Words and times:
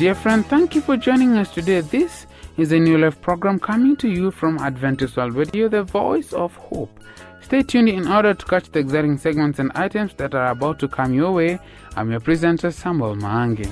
Dear 0.00 0.14
friend, 0.14 0.46
thank 0.46 0.74
you 0.74 0.80
for 0.80 0.96
joining 0.96 1.36
us 1.36 1.52
today. 1.52 1.82
This 1.82 2.26
is 2.56 2.72
a 2.72 2.78
New 2.78 2.96
Life 2.96 3.20
program 3.20 3.58
coming 3.60 3.96
to 3.96 4.08
you 4.08 4.30
from 4.30 4.56
Adventist 4.56 5.18
World 5.18 5.34
Radio, 5.34 5.68
the 5.68 5.82
voice 5.82 6.32
of 6.32 6.56
hope. 6.56 6.98
Stay 7.42 7.62
tuned 7.62 7.90
in 7.90 8.08
order 8.08 8.32
to 8.32 8.46
catch 8.46 8.72
the 8.72 8.78
exciting 8.78 9.18
segments 9.18 9.58
and 9.58 9.70
items 9.74 10.14
that 10.14 10.34
are 10.34 10.52
about 10.52 10.78
to 10.78 10.88
come 10.88 11.12
your 11.12 11.32
way. 11.32 11.58
I'm 11.96 12.10
your 12.10 12.20
presenter, 12.20 12.70
Samuel 12.70 13.16
Maangi. 13.16 13.68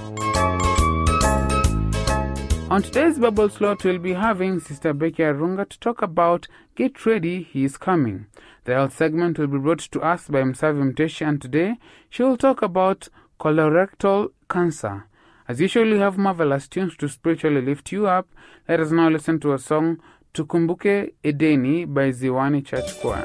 On 2.70 2.82
today's 2.82 3.18
Bible 3.18 3.48
slot, 3.48 3.82
we'll 3.82 3.98
be 3.98 4.12
having 4.12 4.60
Sister 4.60 4.92
Becky 4.92 5.22
Arunga 5.22 5.66
to 5.66 5.80
talk 5.80 6.02
about 6.02 6.46
Get 6.74 7.06
Ready, 7.06 7.42
He 7.42 7.64
is 7.64 7.78
Coming. 7.78 8.26
The 8.64 8.74
health 8.74 8.94
segment 8.94 9.38
will 9.38 9.46
be 9.46 9.56
brought 9.56 9.78
to 9.78 10.02
us 10.02 10.28
by 10.28 10.42
Msavi 10.42 10.92
Mteshi, 10.92 11.26
and 11.26 11.40
today 11.40 11.78
she 12.10 12.22
will 12.22 12.36
talk 12.36 12.60
about 12.60 13.08
colorectal 13.40 14.32
cancer. 14.50 15.06
As 15.48 15.60
usual, 15.60 15.90
we 15.92 15.98
have 15.98 16.18
marvelous 16.18 16.68
tunes 16.68 16.96
to 16.98 17.08
spiritually 17.08 17.62
lift 17.62 17.90
you 17.92 18.06
up. 18.06 18.28
Let 18.68 18.80
us 18.80 18.90
now 18.90 19.08
listen 19.08 19.40
to 19.40 19.54
a 19.54 19.58
song, 19.58 19.98
Tukumbuke 20.34 21.12
Edeni 21.24 21.86
by 21.92 22.10
Ziwani 22.10 22.64
Church 22.66 23.00
Choir. 23.00 23.24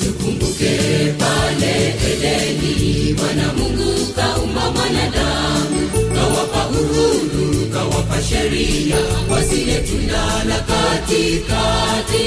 Tukumbuke 0.00 1.18
pale 1.18 1.74
Edeni, 2.10 3.14
Bwana 3.14 3.52
Mungu 3.52 4.12
kaumba 4.16 4.70
mwanadamu, 4.72 5.90
kawapa 6.14 6.68
uhuru, 6.68 7.70
kawapa 7.72 8.22
sheria, 8.22 8.96
wasile 9.30 9.80
tunda 9.82 10.44
la 10.48 10.58
katikati, 10.70 12.24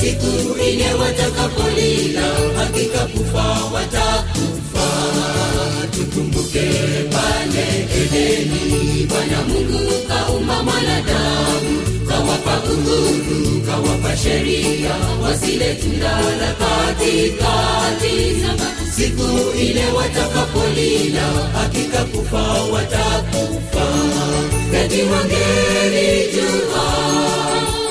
siku 0.00 0.58
ile 0.68 0.94
watakapolila, 0.94 2.26
uhuru, 12.72 13.60
kawapa 13.66 14.16
sheria, 14.16 14.94
wasile 15.22 15.74
tunda 15.74 16.20
la 16.40 16.52
katikati, 16.60 18.16
siku 18.96 19.58
ile 19.58 19.84
watakapolila, 19.96 21.26
hakika 21.54 22.04
kufa 22.04 22.42
watakufa. 22.72 23.86
Eti 24.84 25.02
wangelijua 25.02 26.84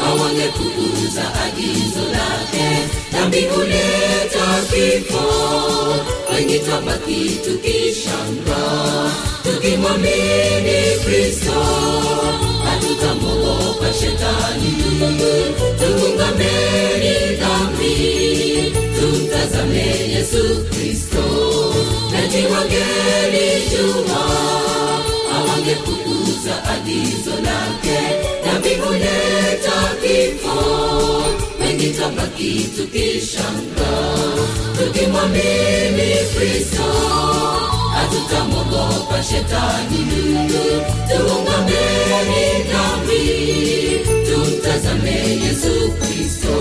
hawangepuuza 0.02 1.24
agizo 1.46 2.04
lake, 2.12 2.68
dhambi 3.12 3.42
huleta 3.42 4.48
kifo, 4.70 5.24
wengi 6.34 6.60
twabaki 6.60 7.40
tukimwamini 9.44 10.80
Kristo 11.06 11.64
hatutamwogopa 13.82 13.94
shetani. 13.94 14.74
Tuungameni 15.80 17.36
dhambi, 17.40 18.74
tumtazame 19.00 19.86
Yesu 20.14 20.66
Kristo. 20.70 21.24
Eti 22.24 22.42
juma 23.72 24.24
hawangepuuza 25.32 26.64
agizo 26.64 27.32
lake, 27.32 28.00
na 28.46 28.60
huleta 28.76 29.96
kifo, 30.02 31.24
wengi 31.60 31.90
tabaki 31.90 32.70
tukishangaa, 32.78 34.18
tukimwamini 34.78 36.16
Kristo 36.36 36.84
hatutamwogopa 38.08 39.24
shetani. 39.24 39.98
Tuungameni 41.08 42.64
nami 42.72 43.22
tumtazame 44.28 45.12
Yesu 45.44 45.92
Kristo. 46.00 46.54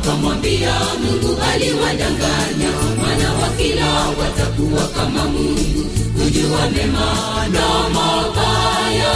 Hawa 0.00 0.12
akamwambia 0.12 0.72
Mungu 1.02 1.38
aliwadanganya, 1.52 2.70
maana 3.02 3.32
wakila 3.42 4.08
watakuwa 4.20 4.88
kama 4.88 5.24
Mungu, 5.24 5.84
kujua 6.18 6.70
mema 6.70 7.14
na 7.52 7.88
mabaya. 7.88 9.12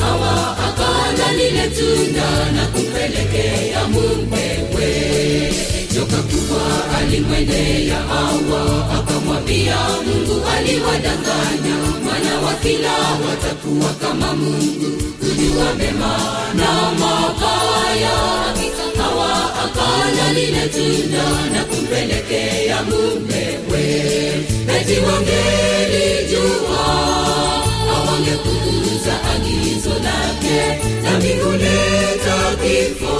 Hawa 0.00 0.56
akala 1.08 1.32
lile 1.32 1.66
tunda 1.76 2.28
na 2.56 2.66
kumpelekea 2.66 3.88
mumewe. 3.88 4.90
Joka 5.94 6.16
kubwa 6.22 6.62
alimwendea 6.98 7.96
Hawa 7.96 8.90
akamwambia 8.98 9.76
Mungu 10.06 10.42
aliwadanganya, 10.56 11.76
maana 12.04 12.40
wakila 12.46 12.92
watakuwa 13.28 13.90
kama 14.00 14.32
Mungu, 14.36 15.02
kujua 15.20 15.74
mema 15.78 16.18
na 16.54 16.90
mabaya. 17.00 18.16
Hawa 18.98 19.54
akala 19.64 20.32
lile 20.32 20.68
tunda 20.68 21.24
na 21.54 21.64
kumpelekea 21.64 22.82
mumewe. 22.82 23.84
Eti 24.80 24.96
wangelijua 25.00 26.86
hawangekuuza 29.10 29.24
agizo 29.34 29.90
lake, 29.90 30.78
dhambi 31.02 31.32
huleta 31.32 32.56
kifo, 32.62 33.14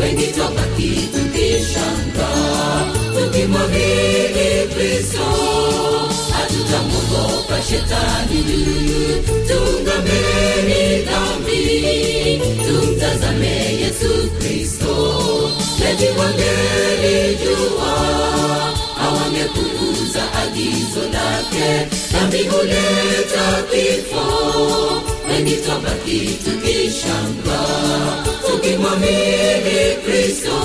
wengi 0.00 0.26
twabaki 0.26 0.90
tukishangaa, 1.12 2.86
tukimwamini 3.14 4.68
Kristo 4.74 5.26
hatutamwogopa 6.32 7.62
shetani. 7.62 8.42
tungameni 9.48 11.02
dhambi, 11.02 11.62
tumtazame 12.66 13.54
Yesu 13.80 14.12
Kristo. 14.38 14.94
Eti 15.90 16.08
wangelijua 16.18 17.92
agizo 20.42 21.00
lake, 21.00 21.88
dhambi 22.12 22.42
huleta 22.48 23.62
kifo, 23.70 24.24
tukimwamini 28.46 29.96
Kristo 30.04 30.56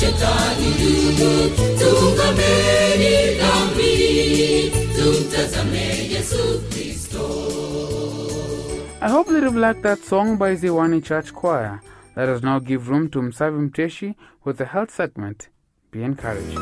shetani. 0.00 0.70
Tuungameni 1.78 3.14
dhambi, 3.40 3.92
tumtazame 4.96 5.86
Yesu 6.12 6.42
Kristo. 6.70 7.24
I 9.00 9.08
hope 9.08 9.28
that 9.28 9.42
you've 9.42 9.56
liked 9.56 9.82
that 9.82 9.98
song 10.04 10.36
by 10.36 10.54
Ziwani 10.56 11.02
Church 11.02 11.32
Choir. 11.32 11.80
Let 12.16 12.28
us 12.28 12.42
now 12.42 12.58
give 12.58 12.88
room 12.88 13.08
to 13.10 13.20
Msavi 13.20 13.70
Mteshi 13.70 14.14
with 14.44 14.58
the 14.58 14.66
health 14.66 14.90
segment. 14.90 15.48
Be 15.96 16.02
encouraged. 16.02 16.58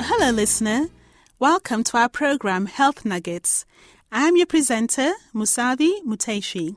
Hello, 0.00 0.30
listener. 0.32 0.88
Welcome 1.38 1.84
to 1.84 1.98
our 1.98 2.08
program 2.08 2.66
Health 2.66 3.04
Nuggets. 3.04 3.64
I'm 4.10 4.36
your 4.36 4.46
presenter, 4.46 5.12
Musavi 5.32 6.02
Muteshi. 6.04 6.74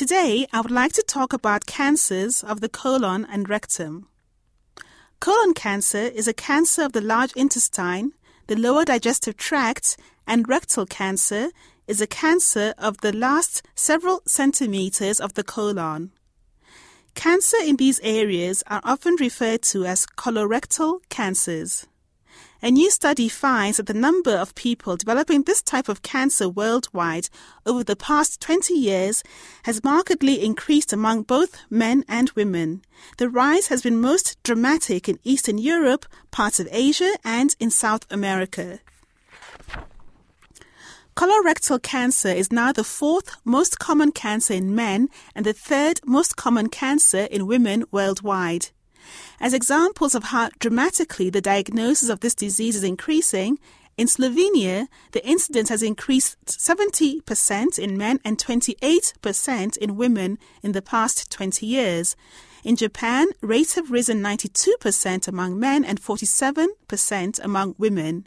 Today, 0.00 0.46
I 0.50 0.62
would 0.62 0.70
like 0.70 0.94
to 0.94 1.02
talk 1.02 1.34
about 1.34 1.66
cancers 1.66 2.42
of 2.42 2.62
the 2.62 2.70
colon 2.70 3.26
and 3.30 3.46
rectum. 3.50 4.08
Colon 5.20 5.52
cancer 5.52 5.98
is 5.98 6.26
a 6.26 6.32
cancer 6.32 6.84
of 6.84 6.94
the 6.94 7.02
large 7.02 7.34
intestine, 7.34 8.12
the 8.46 8.56
lower 8.56 8.86
digestive 8.86 9.36
tract, 9.36 9.98
and 10.26 10.48
rectal 10.48 10.86
cancer 10.86 11.50
is 11.86 12.00
a 12.00 12.06
cancer 12.06 12.72
of 12.78 13.02
the 13.02 13.12
last 13.12 13.60
several 13.74 14.22
centimeters 14.24 15.20
of 15.20 15.34
the 15.34 15.44
colon. 15.44 16.12
Cancer 17.14 17.58
in 17.62 17.76
these 17.76 18.00
areas 18.02 18.62
are 18.68 18.80
often 18.82 19.16
referred 19.20 19.60
to 19.64 19.84
as 19.84 20.06
colorectal 20.06 21.00
cancers. 21.10 21.86
A 22.62 22.70
new 22.70 22.90
study 22.90 23.30
finds 23.30 23.78
that 23.78 23.86
the 23.86 23.94
number 23.94 24.32
of 24.32 24.54
people 24.54 24.98
developing 24.98 25.44
this 25.44 25.62
type 25.62 25.88
of 25.88 26.02
cancer 26.02 26.46
worldwide 26.46 27.30
over 27.64 27.82
the 27.82 27.96
past 27.96 28.42
20 28.42 28.74
years 28.74 29.22
has 29.62 29.82
markedly 29.82 30.44
increased 30.44 30.92
among 30.92 31.22
both 31.22 31.56
men 31.70 32.04
and 32.06 32.30
women. 32.32 32.82
The 33.16 33.30
rise 33.30 33.68
has 33.68 33.80
been 33.80 33.98
most 33.98 34.36
dramatic 34.42 35.08
in 35.08 35.18
Eastern 35.24 35.56
Europe, 35.56 36.04
parts 36.30 36.60
of 36.60 36.68
Asia, 36.70 37.14
and 37.24 37.56
in 37.58 37.70
South 37.70 38.04
America. 38.10 38.80
Colorectal 41.16 41.82
cancer 41.82 42.28
is 42.28 42.52
now 42.52 42.72
the 42.72 42.84
fourth 42.84 43.36
most 43.42 43.78
common 43.78 44.12
cancer 44.12 44.52
in 44.52 44.74
men 44.74 45.08
and 45.34 45.46
the 45.46 45.54
third 45.54 46.00
most 46.04 46.36
common 46.36 46.68
cancer 46.68 47.24
in 47.30 47.46
women 47.46 47.84
worldwide. 47.90 48.68
As 49.40 49.54
examples 49.54 50.14
of 50.14 50.24
how 50.24 50.50
dramatically 50.58 51.30
the 51.30 51.40
diagnosis 51.40 52.08
of 52.08 52.20
this 52.20 52.34
disease 52.34 52.76
is 52.76 52.84
increasing, 52.84 53.58
in 53.96 54.06
Slovenia, 54.06 54.88
the 55.12 55.26
incidence 55.26 55.68
has 55.68 55.82
increased 55.82 56.36
70% 56.46 57.78
in 57.78 57.98
men 57.98 58.18
and 58.24 58.38
28% 58.38 59.76
in 59.76 59.96
women 59.96 60.38
in 60.62 60.72
the 60.72 60.80
past 60.80 61.30
20 61.30 61.66
years. 61.66 62.16
In 62.64 62.76
Japan, 62.76 63.26
rates 63.42 63.74
have 63.74 63.90
risen 63.90 64.22
92% 64.22 65.28
among 65.28 65.58
men 65.58 65.84
and 65.84 66.00
47% 66.00 67.44
among 67.44 67.74
women. 67.76 68.26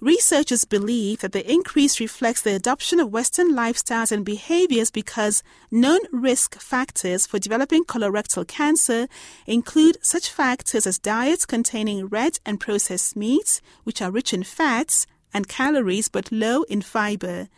Researchers 0.00 0.64
believe 0.64 1.22
that 1.22 1.32
the 1.32 1.50
increase 1.50 1.98
reflects 1.98 2.42
the 2.42 2.54
adoption 2.54 3.00
of 3.00 3.12
Western 3.12 3.52
lifestyles 3.52 4.12
and 4.12 4.24
behaviors 4.24 4.92
because 4.92 5.42
known 5.72 5.98
risk 6.12 6.60
factors 6.60 7.26
for 7.26 7.40
developing 7.40 7.82
colorectal 7.82 8.46
cancer 8.46 9.08
include 9.44 9.98
such 10.00 10.30
factors 10.30 10.86
as 10.86 11.00
diets 11.00 11.44
containing 11.44 12.06
red 12.06 12.38
and 12.46 12.60
processed 12.60 13.16
meats, 13.16 13.60
which 13.82 14.00
are 14.00 14.12
rich 14.12 14.32
in 14.32 14.44
fats 14.44 15.04
and 15.34 15.48
calories 15.48 16.06
but 16.06 16.30
low 16.30 16.62
in 16.64 16.80
fiber. 16.80 17.48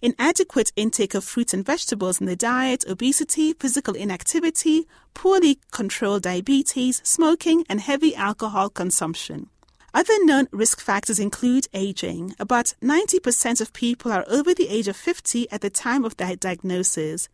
Inadequate 0.00 0.72
intake 0.76 1.12
of 1.12 1.24
fruits 1.24 1.52
and 1.52 1.64
vegetables 1.64 2.20
in 2.20 2.26
the 2.26 2.34
diet, 2.34 2.86
obesity, 2.88 3.52
physical 3.52 3.94
inactivity, 3.94 4.88
poorly 5.12 5.58
controlled 5.72 6.22
diabetes, 6.22 7.02
smoking, 7.04 7.66
and 7.68 7.82
heavy 7.82 8.14
alcohol 8.14 8.70
consumption. 8.70 9.50
Other 9.94 10.24
known 10.24 10.48
risk 10.52 10.80
factors 10.80 11.18
include 11.18 11.68
aging. 11.74 12.34
About 12.38 12.74
90% 12.82 13.60
of 13.60 13.74
people 13.74 14.10
are 14.10 14.24
over 14.26 14.54
the 14.54 14.68
age 14.68 14.88
of 14.88 14.96
50 14.96 15.50
at 15.50 15.60
the 15.60 15.68
time 15.68 16.04
of 16.04 16.16
their 16.16 16.34
diagnosis. 16.34 17.28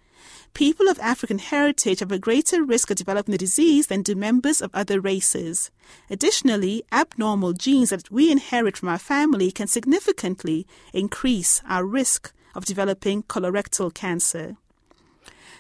People 0.55 0.89
of 0.89 0.99
African 0.99 1.39
heritage 1.39 2.01
have 2.01 2.11
a 2.11 2.19
greater 2.19 2.65
risk 2.65 2.91
of 2.91 2.97
developing 2.97 3.31
the 3.31 3.39
disease 3.39 3.87
than 3.87 4.03
do 4.03 4.17
members 4.17 4.61
of 4.61 4.75
other 4.75 5.01
races. 5.01 5.71
Additionally, 6.11 6.83
abnormal 6.91 7.53
genes 7.53 7.91
that 7.91 8.11
we 8.11 8.33
inherit 8.33 8.77
from 8.77 8.89
our 8.89 8.99
family 8.99 9.53
can 9.53 9.69
significantly 9.69 10.67
increase 10.93 11.63
our 11.69 11.85
risk 11.85 12.33
of 12.57 12.65
developing 12.65 13.23
colorectal 13.23 13.95
cancer. 13.95 14.57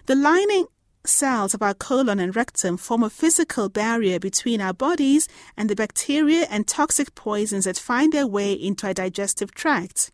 The 0.07 0.17
lining 0.17 0.67
cells 1.05 1.55
of 1.55 1.63
our 1.63 1.75
colon 1.75 2.21
and 2.21 2.35
rectum 2.35 2.77
form 2.77 3.03
a 3.03 3.11
physical 3.11 3.69
barrier 3.69 4.19
between 4.19 4.61
our 4.61 4.73
bodies 4.73 5.29
and 5.57 5.71
the 5.71 5.77
bacteria 5.77 6.47
and 6.51 6.67
toxic 6.67 7.15
poisons 7.15 7.65
that 7.65 7.79
find 7.79 8.13
their 8.13 8.27
way 8.27 8.53
into 8.53 8.87
our 8.87 8.95
digestive 8.95 9.55
tract. 9.55 10.11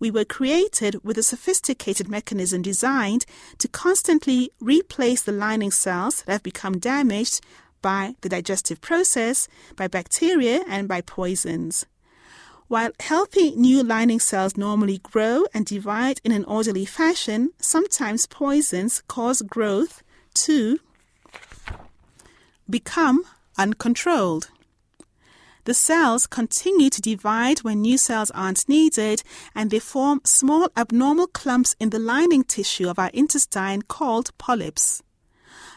We 0.00 0.10
were 0.10 0.24
created 0.24 1.02
with 1.02 1.18
a 1.18 1.22
sophisticated 1.22 2.08
mechanism 2.08 2.62
designed 2.62 3.26
to 3.58 3.68
constantly 3.68 4.52
replace 4.60 5.22
the 5.22 5.32
lining 5.32 5.72
cells 5.72 6.22
that 6.22 6.32
have 6.32 6.42
become 6.42 6.78
damaged 6.78 7.40
by 7.82 8.14
the 8.20 8.28
digestive 8.28 8.80
process, 8.80 9.48
by 9.76 9.88
bacteria, 9.88 10.64
and 10.68 10.86
by 10.88 11.00
poisons. 11.00 11.86
While 12.68 12.90
healthy 13.00 13.52
new 13.52 13.82
lining 13.82 14.20
cells 14.20 14.56
normally 14.56 14.98
grow 14.98 15.46
and 15.54 15.64
divide 15.64 16.20
in 16.22 16.32
an 16.32 16.44
orderly 16.44 16.84
fashion, 16.84 17.50
sometimes 17.58 18.26
poisons 18.26 19.02
cause 19.08 19.40
growth 19.42 20.02
to 20.44 20.78
become 22.68 23.24
uncontrolled. 23.56 24.50
The 25.64 25.74
cells 25.74 26.26
continue 26.26 26.88
to 26.90 27.02
divide 27.02 27.58
when 27.58 27.82
new 27.82 27.98
cells 27.98 28.30
aren't 28.30 28.68
needed, 28.68 29.22
and 29.54 29.70
they 29.70 29.80
form 29.80 30.22
small 30.24 30.70
abnormal 30.76 31.26
clumps 31.26 31.76
in 31.78 31.90
the 31.90 31.98
lining 31.98 32.44
tissue 32.44 32.88
of 32.88 32.98
our 32.98 33.10
intestine 33.12 33.82
called 33.82 34.30
polyps. 34.38 35.02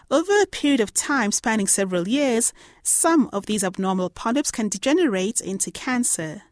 Over 0.09 0.41
a 0.41 0.45
period 0.45 0.79
of 0.79 0.93
time 0.93 1.31
spanning 1.31 1.67
several 1.67 2.07
years, 2.07 2.53
some 2.83 3.29
of 3.33 3.47
these 3.47 3.63
abnormal 3.63 4.09
polyps 4.09 4.51
can 4.51 4.69
degenerate 4.69 5.41
into 5.41 5.71
cancer. 5.71 6.43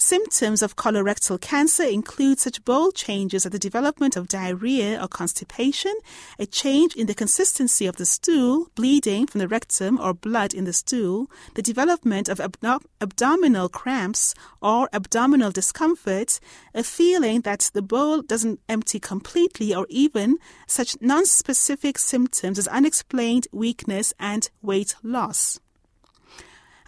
Symptoms 0.00 0.62
of 0.62 0.76
colorectal 0.76 1.38
cancer 1.38 1.82
include 1.82 2.40
such 2.40 2.64
bold 2.64 2.94
changes 2.94 3.44
as 3.44 3.52
the 3.52 3.58
development 3.58 4.16
of 4.16 4.28
diarrhea 4.28 4.98
or 4.98 5.06
constipation, 5.06 5.92
a 6.38 6.46
change 6.46 6.96
in 6.96 7.06
the 7.06 7.14
consistency 7.14 7.84
of 7.84 7.96
the 7.96 8.06
stool, 8.06 8.70
bleeding 8.74 9.26
from 9.26 9.40
the 9.40 9.46
rectum 9.46 10.00
or 10.00 10.14
blood 10.14 10.54
in 10.54 10.64
the 10.64 10.72
stool, 10.72 11.30
the 11.54 11.60
development 11.60 12.30
of 12.30 12.38
abdo- 12.38 12.80
abdominal 13.02 13.68
cramps 13.68 14.34
or 14.62 14.88
abdominal 14.94 15.50
discomfort, 15.50 16.40
a 16.74 16.82
feeling 16.82 17.42
that 17.42 17.70
the 17.74 17.82
bowl 17.82 18.22
doesn't 18.22 18.58
empty 18.70 18.98
completely, 18.98 19.74
or 19.74 19.86
even 19.90 20.38
such 20.66 20.96
non-specific 21.02 21.98
symptoms 21.98 22.58
as 22.58 22.66
unexplained 22.68 23.48
weakness 23.52 24.14
and 24.18 24.48
weight 24.62 24.94
loss. 25.02 25.60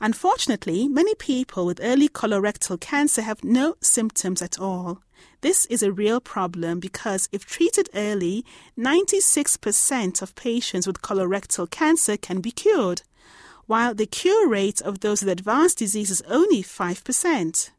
Unfortunately, 0.02 0.88
many 0.88 1.14
people 1.14 1.64
with 1.64 1.78
early 1.80 2.08
colorectal 2.08 2.78
cancer 2.80 3.22
have 3.22 3.44
no 3.44 3.76
symptoms 3.80 4.42
at 4.42 4.58
all. 4.58 5.00
This 5.42 5.64
is 5.66 5.80
a 5.80 5.92
real 5.92 6.20
problem 6.20 6.80
because 6.80 7.28
if 7.30 7.46
treated 7.46 7.88
early, 7.94 8.44
96% 8.76 10.20
of 10.20 10.34
patients 10.34 10.88
with 10.88 11.02
colorectal 11.02 11.70
cancer 11.70 12.16
can 12.16 12.40
be 12.40 12.50
cured, 12.50 13.02
while 13.66 13.94
the 13.94 14.06
cure 14.06 14.48
rate 14.48 14.80
of 14.80 15.00
those 15.00 15.22
with 15.22 15.30
advanced 15.30 15.78
disease 15.78 16.10
is 16.10 16.22
only 16.22 16.64
5%. 16.64 17.70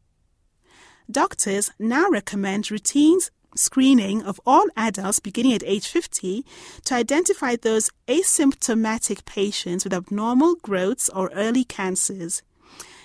Doctors 1.11 1.71
now 1.77 2.07
recommend 2.09 2.71
routines 2.71 3.31
screening 3.55 4.23
of 4.23 4.39
all 4.45 4.65
adults 4.75 5.19
beginning 5.19 5.53
at 5.53 5.63
age 5.63 5.87
50 5.87 6.45
to 6.85 6.95
identify 6.95 7.55
those 7.55 7.91
asymptomatic 8.07 9.25
patients 9.25 9.83
with 9.83 9.93
abnormal 9.93 10.55
growths 10.55 11.09
or 11.09 11.31
early 11.33 11.63
cancers. 11.63 12.41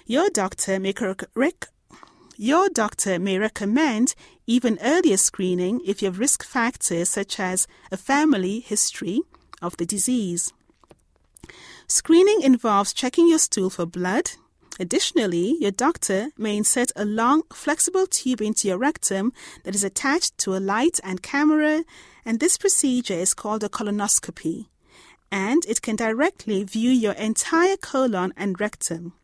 Your 0.06 0.31
doctor 0.31 0.81
may 0.81 0.95
rec- 1.35 1.69
your 2.37 2.69
doctor 2.69 3.19
may 3.19 3.39
recommend 3.39 4.15
even 4.47 4.79
earlier 4.83 5.17
screening 5.17 5.81
if 5.85 6.00
you 6.00 6.06
have 6.06 6.19
risk 6.19 6.45
factors 6.45 7.09
such 7.09 7.39
as 7.41 7.67
a 7.91 7.97
family 7.97 8.61
history 8.61 9.21
of 9.61 9.76
the 9.76 9.85
disease. 9.85 10.52
Screening 11.87 12.43
involves 12.43 12.93
checking 12.93 13.28
your 13.28 13.38
stool 13.38 13.71
for 13.71 13.87
blood, 13.87 14.33
Additionally, 14.78 15.56
your 15.61 15.73
doctor 15.73 16.28
may 16.37 16.56
insert 16.56 16.92
a 16.94 17.04
long, 17.04 17.42
flexible 17.52 18.06
tube 18.06 18.40
into 18.40 18.68
your 18.68 18.78
rectum 18.78 19.32
that 19.64 19.75
is 19.75 19.82
attached 19.82 20.38
to 20.38 20.54
a 20.54 20.61
light 20.61 21.00
and 21.02 21.23
camera, 21.23 21.85
and 22.25 22.38
this 22.38 22.56
procedure 22.56 23.14
is 23.14 23.35
called 23.35 23.64
a 23.64 23.68
colonoscopy. 23.68 24.66
And 25.32 25.64
it 25.66 25.82
can 25.82 25.97
directly 25.97 26.62
view 26.62 26.90
your 26.90 27.12
entire 27.12 27.76
colon 27.76 28.32
and 28.37 28.61
rectum. 28.61 29.14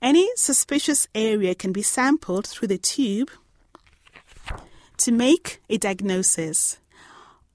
Any 0.00 0.30
suspicious 0.36 1.08
area 1.14 1.54
can 1.54 1.72
be 1.72 1.82
sampled 1.82 2.46
through 2.46 2.68
the 2.68 2.78
tube 2.78 3.30
to 4.98 5.12
make 5.12 5.60
a 5.68 5.76
diagnosis. 5.78 6.78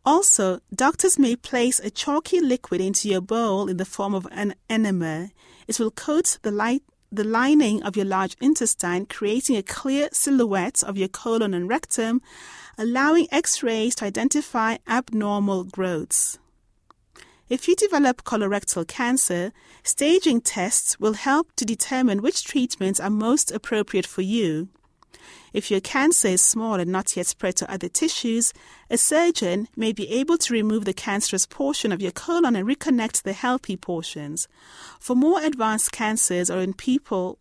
Also, 0.06 0.60
doctors 0.74 1.18
may 1.18 1.36
place 1.36 1.80
a 1.80 1.90
chalky 1.90 2.40
liquid 2.40 2.82
into 2.82 3.10
your 3.10 3.22
bowl 3.22 3.68
in 3.68 3.78
the 3.78 3.86
form 3.86 4.14
of 4.14 4.28
an 4.32 4.54
enema. 4.70 5.30
It 5.68 5.80
will 5.80 5.90
coat 5.90 6.38
the 6.44 6.52
light 6.52 6.84
the 7.16 7.24
lining 7.24 7.82
of 7.84 7.96
your 7.96 8.06
large 8.06 8.36
intestine, 8.42 9.06
creating 9.06 9.56
a 9.56 9.64
clear 9.64 10.10
silhouette 10.12 10.84
of 10.84 10.98
your 10.98 11.08
colon 11.08 11.54
and 11.54 11.70
rectum, 11.70 12.22
allowing 12.78 13.28
x 13.32 13.64
rays 13.64 13.96
to 13.96 14.06
identify 14.06 14.78
abnormal 14.88 15.64
growths. 15.64 16.38
If 17.48 17.68
you 17.68 17.76
develop 17.76 18.24
colorectal 18.24 18.88
cancer, 18.88 19.52
staging 19.84 20.42
tests 20.42 21.00
will 21.00 21.14
help 21.14 21.54
to 21.58 21.66
determine 21.66 22.22
which 22.22 22.44
treatments 22.44 23.00
are 23.00 23.10
most 23.10 23.52
appropriate 23.52 24.08
for 24.08 24.24
you. 24.24 24.70
If 25.54 25.72
your 25.72 25.80
cancer 25.80 26.28
is 26.30 26.42
small 26.42 26.76
and 26.76 26.92
not 26.92 27.16
yet 27.16 27.28
spread 27.28 27.56
to 27.58 27.72
other 27.72 27.88
tissues, 27.88 28.54
a 28.90 28.98
surgeon 28.98 29.68
may 29.76 29.94
be 29.94 30.10
able 30.10 30.38
to 30.40 30.54
remove 30.54 30.86
the 30.86 30.94
cancerous 30.94 31.46
portion 31.46 31.92
of 31.92 32.02
your 32.02 32.12
colon 32.12 32.56
and 32.56 32.68
reconnect 32.68 33.24
the 33.24 33.34
healthy 33.34 33.78
portions. 33.78 34.48
For 35.00 35.16
more 35.16 35.42
advanced 35.42 35.92
cancers 35.92 36.50
or 36.50 36.60
in 36.60 36.74
people 36.74 37.40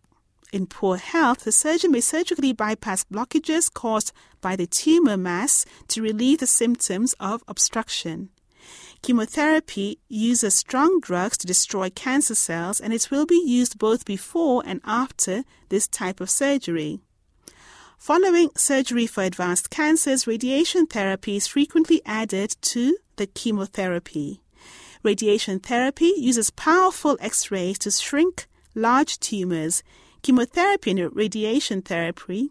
in 0.52 0.66
poor 0.68 0.96
health, 0.96 1.40
the 1.40 1.50
surgeon 1.50 1.90
may 1.90 2.00
surgically 2.00 2.52
bypass 2.52 3.04
blockages 3.04 3.72
caused 3.72 4.12
by 4.40 4.54
the 4.54 4.68
tumor 4.68 5.16
mass 5.16 5.66
to 5.88 6.00
relieve 6.00 6.38
the 6.38 6.46
symptoms 6.46 7.14
of 7.18 7.42
obstruction. 7.48 8.30
Chemotherapy 9.02 9.98
uses 10.08 10.54
strong 10.54 11.00
drugs 11.00 11.36
to 11.38 11.46
destroy 11.46 11.90
cancer 11.90 12.34
cells 12.34 12.80
and 12.80 12.94
it 12.94 13.10
will 13.10 13.26
be 13.26 13.42
used 13.44 13.78
both 13.78 14.04
before 14.04 14.62
and 14.64 14.80
after 14.84 15.44
this 15.68 15.86
type 15.86 16.20
of 16.20 16.30
surgery. 16.30 17.00
Following 18.04 18.50
surgery 18.54 19.06
for 19.06 19.22
advanced 19.22 19.70
cancers, 19.70 20.26
radiation 20.26 20.84
therapy 20.84 21.36
is 21.36 21.46
frequently 21.46 22.02
added 22.04 22.54
to 22.60 22.98
the 23.16 23.26
chemotherapy. 23.26 24.42
Radiation 25.02 25.58
therapy 25.58 26.12
uses 26.18 26.50
powerful 26.50 27.16
X 27.18 27.50
rays 27.50 27.78
to 27.78 27.90
shrink 27.90 28.46
large 28.74 29.18
tumors. 29.20 29.82
Chemotherapy 30.20 30.90
and 30.90 31.16
radiation 31.16 31.80
therapy 31.80 32.50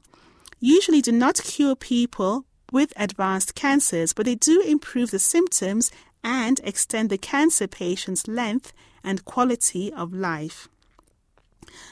usually 0.60 1.04
do 1.04 1.12
not 1.12 1.44
cure 1.44 1.76
people 1.76 2.46
with 2.72 2.92
advanced 2.96 3.54
cancers, 3.54 4.12
but 4.12 4.26
they 4.26 4.34
do 4.34 4.60
improve 4.62 5.12
the 5.12 5.20
symptoms 5.20 5.92
and 6.24 6.62
extend 6.64 7.12
the 7.12 7.18
cancer 7.20 7.68
patient's 7.68 8.28
length 8.28 8.74
and 9.04 9.24
quality 9.24 9.94
of 9.94 10.16
life. 10.16 10.68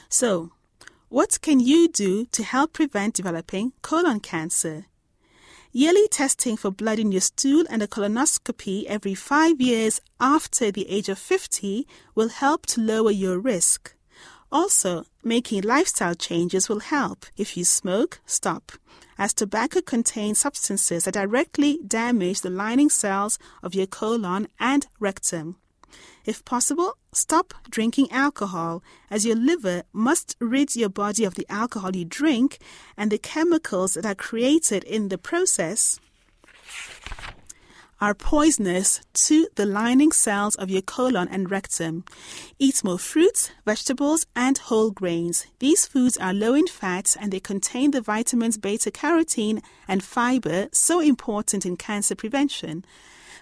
So, 0.08 0.50
what 1.12 1.38
can 1.42 1.60
you 1.60 1.88
do 1.88 2.24
to 2.32 2.42
help 2.42 2.72
prevent 2.72 3.12
developing 3.12 3.70
colon 3.82 4.18
cancer? 4.18 4.86
Yearly 5.70 6.08
testing 6.08 6.56
for 6.56 6.70
blood 6.70 6.98
in 6.98 7.12
your 7.12 7.20
stool 7.20 7.66
and 7.68 7.82
a 7.82 7.86
colonoscopy 7.86 8.86
every 8.86 9.14
five 9.14 9.60
years 9.60 10.00
after 10.18 10.70
the 10.70 10.88
age 10.88 11.10
of 11.10 11.18
50 11.18 11.86
will 12.14 12.30
help 12.30 12.64
to 12.64 12.80
lower 12.80 13.10
your 13.10 13.38
risk. 13.38 13.94
Also, 14.50 15.04
making 15.22 15.60
lifestyle 15.60 16.14
changes 16.14 16.70
will 16.70 16.80
help. 16.80 17.26
If 17.36 17.58
you 17.58 17.66
smoke, 17.66 18.22
stop, 18.24 18.72
as 19.18 19.34
tobacco 19.34 19.82
contains 19.82 20.38
substances 20.38 21.04
that 21.04 21.12
directly 21.12 21.78
damage 21.86 22.40
the 22.40 22.48
lining 22.48 22.88
cells 22.88 23.38
of 23.62 23.74
your 23.74 23.86
colon 23.86 24.48
and 24.58 24.86
rectum. 24.98 25.56
If 26.24 26.44
possible, 26.44 26.96
stop 27.12 27.54
drinking 27.68 28.12
alcohol, 28.12 28.82
as 29.10 29.26
your 29.26 29.36
liver 29.36 29.82
must 29.92 30.36
rid 30.40 30.76
your 30.76 30.88
body 30.88 31.24
of 31.24 31.34
the 31.34 31.46
alcohol 31.48 31.96
you 31.96 32.04
drink 32.04 32.58
and 32.96 33.10
the 33.10 33.18
chemicals 33.18 33.94
that 33.94 34.06
are 34.06 34.14
created 34.14 34.84
in 34.84 35.08
the 35.08 35.18
process 35.18 35.98
are 38.02 38.14
poisonous 38.14 39.00
to 39.14 39.46
the 39.54 39.64
lining 39.64 40.10
cells 40.10 40.56
of 40.56 40.68
your 40.68 40.82
colon 40.82 41.28
and 41.30 41.52
rectum. 41.52 42.04
Eat 42.58 42.82
more 42.82 42.98
fruits, 42.98 43.52
vegetables, 43.64 44.26
and 44.34 44.58
whole 44.58 44.90
grains. 44.90 45.46
These 45.60 45.86
foods 45.86 46.16
are 46.16 46.34
low 46.34 46.54
in 46.54 46.66
fat 46.66 47.16
and 47.20 47.32
they 47.32 47.38
contain 47.38 47.92
the 47.92 48.00
vitamins 48.00 48.58
beta 48.58 48.90
carotene 48.90 49.62
and 49.86 50.02
fiber 50.02 50.68
so 50.72 50.98
important 50.98 51.64
in 51.64 51.76
cancer 51.76 52.16
prevention. 52.16 52.84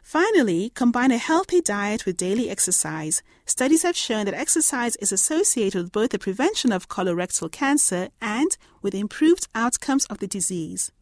Finally, 0.03 0.73
combine 0.75 1.11
a 1.11 1.17
healthy 1.17 1.63
diet 1.63 2.05
with 2.05 2.19
daily 2.19 2.51
exercise. 2.51 3.23
Studies 3.47 3.83
have 3.83 3.97
shown 3.97 4.27
that 4.27 4.35
exercise 4.35 4.95
is 4.97 5.11
associated 5.11 5.85
with 5.85 5.93
both 5.93 6.11
the 6.11 6.19
prevention 6.19 6.71
of 6.71 6.91
colorectal 6.91 7.51
cancer 7.51 8.11
and 8.21 8.59
with 8.83 8.95
improved 8.95 9.49
outcomes 9.55 10.05
of 10.07 10.19
the 10.19 10.27
disease. 10.27 10.93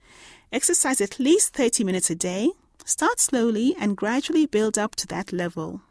Exercise 0.52 1.00
at 1.00 1.18
least 1.18 1.54
30 1.54 1.82
minutes 1.82 2.08
a 2.08 2.14
day. 2.14 2.52
Start 2.88 3.20
slowly 3.20 3.76
and 3.78 3.98
gradually 3.98 4.46
build 4.46 4.78
up 4.78 4.96
to 4.96 5.06
that 5.08 5.30
level. 5.30 5.82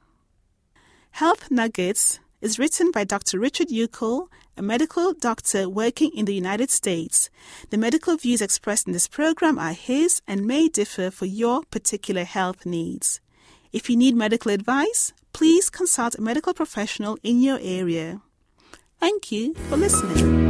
Health 1.11 1.51
Nuggets 1.51 2.19
is 2.41 2.57
written 2.57 2.89
by 2.89 3.03
Dr. 3.03 3.37
Richard 3.37 3.67
Uckel, 3.67 4.29
a 4.57 4.63
medical 4.63 5.13
doctor 5.13 5.69
working 5.69 6.09
in 6.15 6.25
the 6.25 6.33
United 6.33 6.71
States. 6.71 7.29
The 7.69 7.77
medical 7.77 8.17
views 8.17 8.41
expressed 8.41 8.87
in 8.87 8.93
this 8.93 9.07
program 9.07 9.59
are 9.59 9.73
his 9.73 10.23
and 10.27 10.47
may 10.47 10.69
differ 10.69 11.11
for 11.11 11.27
your 11.27 11.61
particular 11.69 12.23
health 12.23 12.65
needs. 12.65 13.21
If 13.71 13.91
you 13.91 13.95
need 13.95 14.15
medical 14.15 14.51
advice, 14.51 15.13
please 15.33 15.69
consult 15.69 16.15
a 16.15 16.21
medical 16.21 16.55
professional 16.55 17.19
in 17.21 17.43
your 17.43 17.59
area. 17.61 18.21
Thank 18.99 19.31
you 19.31 19.53
for 19.69 19.77
listening. 19.77 20.47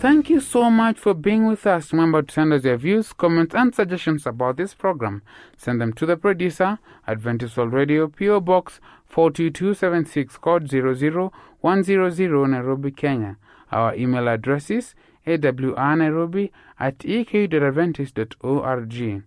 Thank 0.00 0.30
you 0.30 0.40
so 0.40 0.70
much 0.70 0.98
for 0.98 1.12
being 1.12 1.46
with 1.46 1.66
us. 1.66 1.92
Remember 1.92 2.22
to 2.22 2.32
send 2.32 2.54
us 2.54 2.64
your 2.64 2.78
views, 2.78 3.12
comments, 3.12 3.54
and 3.54 3.74
suggestions 3.74 4.26
about 4.26 4.56
this 4.56 4.72
program. 4.72 5.20
Send 5.58 5.78
them 5.78 5.92
to 5.92 6.06
the 6.06 6.16
producer, 6.16 6.78
Adventist 7.06 7.54
World 7.58 7.74
Radio, 7.74 8.08
PO 8.08 8.40
Box 8.40 8.80
42276, 9.08 10.38
code 10.38 10.72
00100, 10.72 12.48
Nairobi, 12.48 12.90
Kenya. 12.92 13.36
Our 13.70 13.94
email 13.94 14.26
address 14.26 14.70
is 14.70 14.94
awrnairobi 15.26 16.50
at 16.78 17.04
ek.adventist.org. 17.04 19.22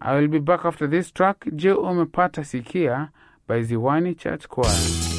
I 0.00 0.14
will 0.14 0.28
be 0.28 0.38
back 0.38 0.64
after 0.64 0.86
this 0.86 1.10
track, 1.10 1.44
Je 1.54 1.68
Umepata 1.68 2.44
Sikia 2.46 3.10
by 3.46 3.60
Ziwani 3.60 4.18
Church 4.18 4.48
Choir. 4.48 5.17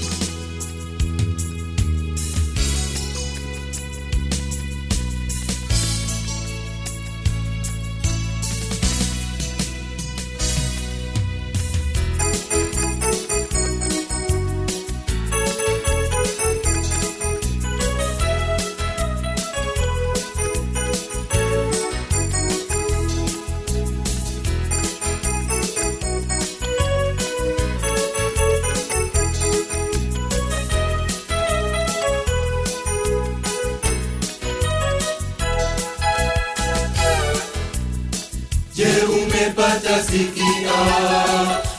Umepata 39.50 40.04
sikia 40.04 40.78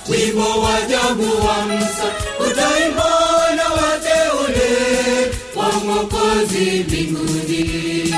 wimbo 0.09 0.61
wa 0.62 0.75
ajabu 0.77 1.23
wa 1.47 1.67
Musa, 1.67 2.09
utaimba 2.41 3.11
na 3.57 3.65
wateule 3.73 4.71
wa 5.57 5.73
Mwokozi 5.85 6.85
mbinguni. 6.89 8.15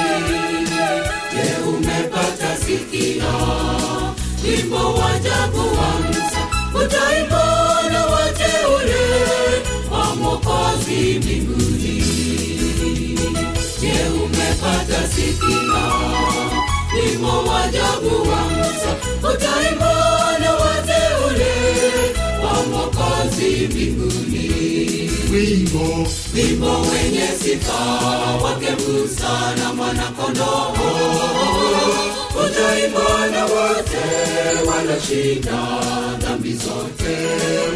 Je, 1.33 1.69
umepata 1.69 2.57
sikia 2.67 3.25
wimbo 4.45 4.95
wa 4.95 5.11
ajabu 5.15 5.59
wa 5.59 5.91
Musa, 6.07 6.49
utaimba 6.75 7.83
na 7.93 8.07
wateule 8.07 9.05
wa 9.91 10.15
Mwokozi 10.17 11.19
mbinguni. 11.19 12.03
Je, 13.81 13.93
umepata 14.25 15.09
sikia 15.15 15.83
wimbo 16.95 17.45
wa 17.51 17.65
ajabu 17.65 18.31
wa 18.31 18.37
Musa, 18.37 18.52
Mwokozi 23.43 23.67
mbinguni. 23.67 25.11
Wimbo, 25.33 26.07
wimbo 26.35 26.81
wenye 26.81 27.27
sifa 27.43 27.75
wake 28.43 28.71
Musa 28.71 29.55
na 29.59 29.73
mwanakondoo, 29.73 30.73
utaimba 32.45 33.27
na 33.33 33.45
wote 33.45 34.05
walioshinda 34.69 35.59
dhambi 36.19 36.53
zote. 36.53 37.17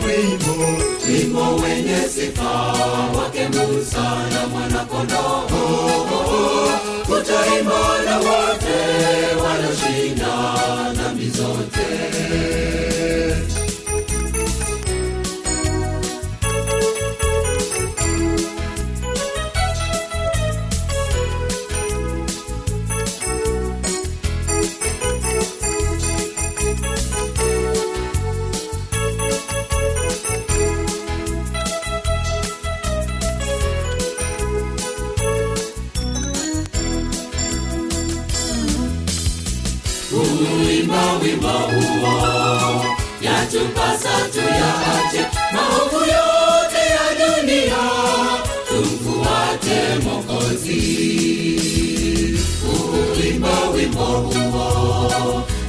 Wimbo, 0.06 0.82
wimbo 1.08 1.62
wenye 1.62 2.08
sifa 2.08 2.50
wake 3.18 3.49
Musa 3.49 4.28
na 4.32 4.46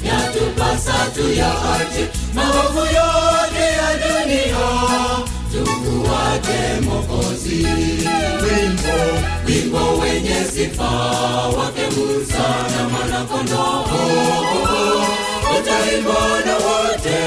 yatupasa 0.03 0.93
tuyaache 1.15 2.07
maovu 2.33 2.79
yote 2.79 3.63
ya 3.77 3.89
dunia. 3.97 4.67
Tumfuate 5.51 6.81
mokozi 6.81 7.67
wimbo 8.43 8.97
wimbo 9.47 9.97
wenye 10.01 10.35
sifa 10.53 10.89
wake 11.57 11.81
musa 11.95 12.47
na 12.77 12.89
mwanakondoo. 12.89 13.83
Utaimbwa 15.59 16.39
na 16.45 16.53
wote 16.53 17.17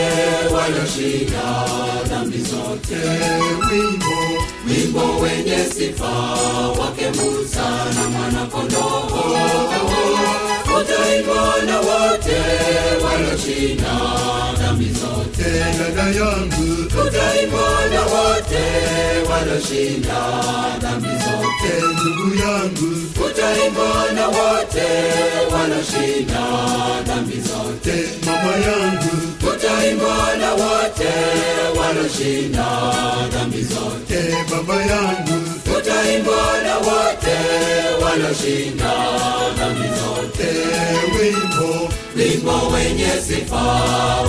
walioshinda 0.55 1.65
dhambi 2.09 2.39
zote. 2.39 3.01
Wimbo 3.73 4.17
wimbo 4.69 5.21
wenye 5.23 5.65
sifa 5.65 6.09
wake 6.81 7.07
musa 7.11 7.85
na 7.95 8.09
mwanakondoo 8.09 9.11
utaimbwa 10.79 11.55
na 11.67 11.77
wote 11.81 12.39
walioshinda 13.05 13.93
dhambi 14.59 14.85
zote. 15.01 15.51
Dada 15.79 16.03
yangu. 16.19 16.67
Utaimbwa 17.07 17.71
wote 18.15 18.63
walioshinda 19.31 20.21
dhambi 20.83 21.09
zote. 21.09 21.73
Ndugu 21.93 22.35
yangu. 22.45 22.89
Utaimbwa 23.27 23.89
wote 24.29 24.89
walioshinda 25.53 26.43
dhambi 27.07 27.37
zote. 27.41 28.09
Mama 28.27 28.53
yangu. 28.67 29.11
Utaimbwa 29.53 30.17
wote 30.63 31.13
walioshinda 31.81 32.67
dhambi 33.33 33.63
zote. 33.63 34.21
Baba 34.51 34.75
yangu. 34.83 35.39
Utaimbwa 35.79 36.37
wote 36.87 37.37
walioshinda 38.05 38.93
dhambi 39.59 39.89
zote 39.89 40.30
wimbo 41.19 41.89
wimbo 42.17 42.69
wenye 42.75 43.09
sifa 43.29 43.63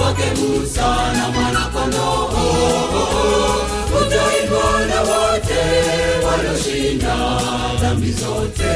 wake 0.02 0.24
musa 0.42 1.14
na 1.14 1.30
mwanakondoo. 1.30 2.30
Utaimbwa 4.02 4.86
na 4.90 5.02
wote 5.02 5.62
walioshinda 6.26 7.16
dhambi 7.82 8.12
zote. 8.12 8.72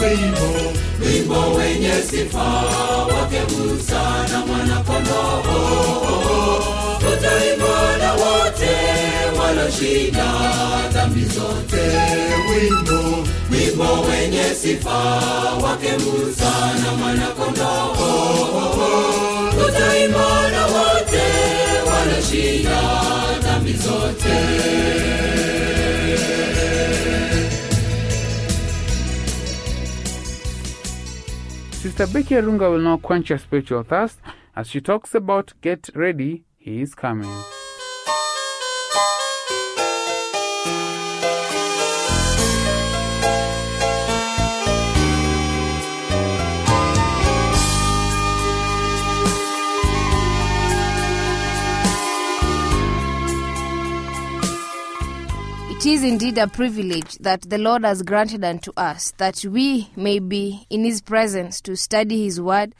Wimbo 0.00 0.72
wimbo 1.06 1.54
wenye 1.58 1.92
sifa 2.10 2.42
wake 3.14 3.40
musa 3.52 4.02
na 4.32 4.38
mwanakondoo. 4.46 5.42
Utaimbwa 6.98 7.96
na 7.98 8.12
wote 8.12 8.70
walioshinda 9.58 10.24
dhambi 10.92 11.24
zote. 11.24 11.82
Wimbo 12.50 13.28
wimbo 13.50 14.02
wenye 14.02 14.54
sifa 14.54 14.98
wake 15.62 15.92
musa 15.98 16.74
na 16.84 16.92
mwanakondoo 16.92 17.92
utaimbwa 19.68 20.50
na 20.50 20.66
wote 20.66 21.22
walioshinda 21.90 22.80
dhambi 23.42 23.72
zote. 23.72 24.34
Sister 31.72 32.06
Becky 32.06 32.34
Arunga 32.36 32.70
will 32.70 32.80
now 32.80 32.96
quench 32.96 33.28
your 33.30 33.38
spiritual 33.38 33.82
thirst 33.84 34.18
as 34.56 34.68
she 34.68 34.80
talks 34.80 35.14
about 35.14 35.52
Get 35.60 35.90
Ready, 35.94 36.44
He 36.58 36.80
is 36.80 36.94
Coming. 36.94 37.30
It 55.84 55.88
is 55.90 56.02
indeed 56.02 56.38
a 56.38 56.48
privilege 56.48 57.16
that 57.16 57.42
the 57.42 57.58
Lord 57.58 57.84
has 57.84 58.00
granted 58.00 58.42
unto 58.42 58.72
us, 58.74 59.10
that 59.18 59.44
we 59.44 59.90
may 59.94 60.18
be 60.18 60.66
in 60.70 60.82
His 60.82 61.02
presence 61.02 61.60
to 61.60 61.76
study 61.76 62.24
His 62.24 62.40
word 62.40 62.74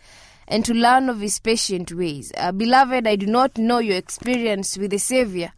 and 0.49 0.64
to 0.64 0.73
learn 0.73 1.11
of 1.11 1.21
His 1.21 1.38
patient 1.38 1.93
ways. 1.93 2.33
Uh, 2.35 2.51
beloved, 2.51 3.07
I 3.07 3.17
do 3.17 3.27
not 3.27 3.59
know 3.59 3.77
your 3.77 3.99
experience 3.99 4.79
with 4.79 4.90
the 4.90 4.99
Savior, 4.99 5.53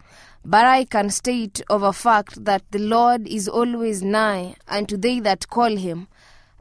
but 0.44 0.66
I 0.66 0.86
can 0.86 1.08
state 1.08 1.62
of 1.70 1.84
a 1.84 1.92
fact 1.92 2.44
that 2.46 2.64
the 2.72 2.80
Lord 2.80 3.28
is 3.28 3.46
always 3.46 4.02
nigh 4.02 4.56
unto 4.66 4.96
they 4.96 5.20
that 5.20 5.48
call 5.48 5.76
Him, 5.76 6.08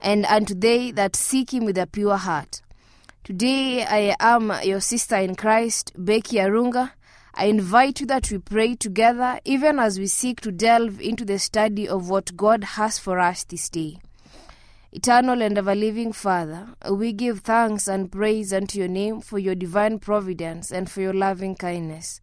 and 0.03 0.23
unto 0.27 0.53
they 0.53 0.91
that 0.91 1.15
seek 1.15 1.51
Him 1.51 1.65
with 1.65 1.79
a 1.79 1.87
pure 1.87 2.17
heart. 2.17 2.61
Today 3.23 3.83
I 3.85 4.15
am 4.19 4.53
your 4.61 4.81
sister 4.81 5.15
in 5.15 5.33
Christ, 5.33 5.93
Becky 5.97 6.37
Arunga. 6.37 6.91
I 7.37 7.47
invite 7.47 7.99
you 7.99 8.07
that 8.07 8.31
we 8.31 8.37
pray 8.37 8.75
together 8.75 9.41
even 9.43 9.77
as 9.77 9.99
we 9.99 10.07
seek 10.07 10.39
to 10.41 10.53
delve 10.53 11.01
into 11.01 11.25
the 11.25 11.37
study 11.37 11.85
of 11.85 12.09
what 12.09 12.37
God 12.37 12.63
has 12.63 12.97
for 12.97 13.19
us 13.19 13.43
this 13.43 13.67
day. 13.67 13.97
Eternal 14.93 15.41
and 15.41 15.57
ever 15.57 15.75
living 15.75 16.13
Father, 16.13 16.69
we 16.89 17.11
give 17.11 17.41
thanks 17.41 17.89
and 17.89 18.09
praise 18.09 18.53
unto 18.53 18.79
your 18.79 18.87
name 18.87 19.19
for 19.19 19.37
your 19.37 19.53
divine 19.53 19.99
providence 19.99 20.71
and 20.71 20.89
for 20.89 21.01
your 21.01 21.11
loving 21.13 21.55
kindness. 21.55 22.21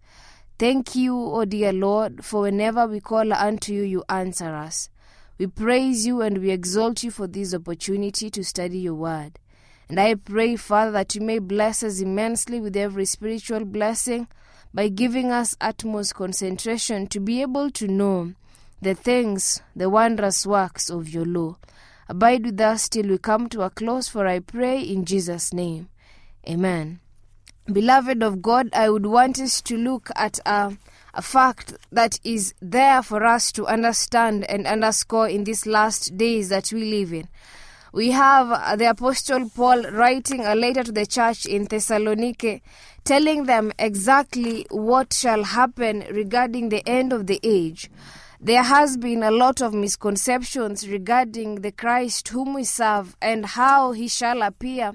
Thank 0.58 0.94
you, 0.94 1.14
O 1.14 1.44
dear 1.44 1.74
Lord, 1.74 2.24
for 2.24 2.42
whenever 2.42 2.86
we 2.86 3.00
call 3.00 3.34
unto 3.34 3.74
you, 3.74 3.82
you 3.82 4.04
answer 4.08 4.54
us. 4.54 4.88
We 5.36 5.46
praise 5.46 6.06
you 6.06 6.22
and 6.22 6.38
we 6.38 6.50
exalt 6.50 7.02
you 7.04 7.10
for 7.10 7.26
this 7.26 7.52
opportunity 7.52 8.30
to 8.30 8.42
study 8.42 8.78
your 8.78 8.94
word. 8.94 9.38
And 9.90 10.00
I 10.00 10.14
pray, 10.14 10.56
Father, 10.56 10.92
that 10.92 11.14
you 11.14 11.20
may 11.20 11.38
bless 11.38 11.82
us 11.82 12.00
immensely 12.00 12.62
with 12.62 12.78
every 12.78 13.04
spiritual 13.04 13.66
blessing 13.66 14.26
by 14.74 14.88
giving 14.88 15.30
us 15.30 15.56
utmost 15.60 16.14
concentration 16.14 17.06
to 17.08 17.20
be 17.20 17.42
able 17.42 17.70
to 17.70 17.86
know 17.86 18.32
the 18.80 18.94
things, 18.94 19.62
the 19.76 19.88
wondrous 19.88 20.46
works 20.46 20.90
of 20.90 21.08
your 21.08 21.24
law. 21.24 21.56
Abide 22.08 22.44
with 22.44 22.60
us 22.60 22.88
till 22.88 23.08
we 23.08 23.18
come 23.18 23.48
to 23.50 23.62
a 23.62 23.70
close, 23.70 24.08
for 24.08 24.26
I 24.26 24.40
pray 24.40 24.80
in 24.80 25.04
Jesus' 25.04 25.52
name. 25.52 25.88
Amen. 26.48 27.00
Beloved 27.72 28.22
of 28.22 28.42
God, 28.42 28.68
I 28.72 28.90
would 28.90 29.06
want 29.06 29.38
us 29.38 29.62
to 29.62 29.76
look 29.76 30.10
at 30.16 30.40
a, 30.44 30.76
a 31.14 31.22
fact 31.22 31.74
that 31.92 32.18
is 32.24 32.54
there 32.60 33.02
for 33.02 33.24
us 33.24 33.52
to 33.52 33.66
understand 33.66 34.44
and 34.50 34.66
underscore 34.66 35.28
in 35.28 35.44
these 35.44 35.64
last 35.64 36.16
days 36.16 36.48
that 36.48 36.72
we 36.72 36.90
live 36.90 37.12
in. 37.12 37.28
We 37.92 38.10
have 38.12 38.50
uh, 38.50 38.74
the 38.74 38.86
Apostle 38.90 39.50
Paul 39.50 39.82
writing 39.90 40.40
a 40.44 40.54
letter 40.54 40.82
to 40.82 40.92
the 40.92 41.06
church 41.06 41.46
in 41.46 41.66
Thessaloniki, 41.66 42.62
telling 43.04 43.44
them 43.44 43.72
exactly 43.78 44.66
what 44.70 45.12
shall 45.12 45.44
happen 45.44 46.04
regarding 46.10 46.68
the 46.68 46.86
end 46.88 47.12
of 47.12 47.26
the 47.26 47.40
age. 47.42 47.90
There 48.40 48.62
has 48.62 48.96
been 48.96 49.22
a 49.22 49.30
lot 49.30 49.60
of 49.60 49.72
misconceptions 49.72 50.88
regarding 50.88 51.56
the 51.56 51.72
Christ 51.72 52.28
whom 52.28 52.54
we 52.54 52.64
serve 52.64 53.16
and 53.22 53.46
how 53.46 53.92
he 53.92 54.08
shall 54.08 54.42
appear 54.42 54.94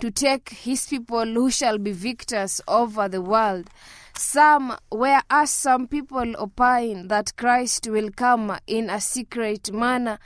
to 0.00 0.10
take 0.10 0.50
his 0.50 0.86
people 0.86 1.24
who 1.24 1.50
shall 1.50 1.78
be 1.78 1.92
victors 1.92 2.60
over 2.68 3.08
the 3.08 3.20
world. 3.20 3.68
Some, 4.16 4.76
whereas 4.90 5.50
some 5.50 5.88
people 5.88 6.34
opine 6.38 7.08
that 7.08 7.36
Christ 7.36 7.86
will 7.88 8.10
come 8.10 8.58
in 8.66 8.88
a 8.88 9.00
secret 9.00 9.72
manner 9.72 10.18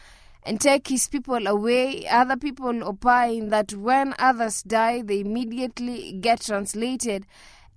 and 0.42 0.60
take 0.60 0.88
his 0.88 1.08
people 1.08 1.46
away, 1.46 2.06
other 2.08 2.36
people 2.36 2.82
opine 2.84 3.50
that 3.50 3.74
when 3.74 4.14
others 4.18 4.62
die, 4.62 5.02
they 5.02 5.20
immediately 5.20 6.12
get 6.12 6.40
translated. 6.42 7.26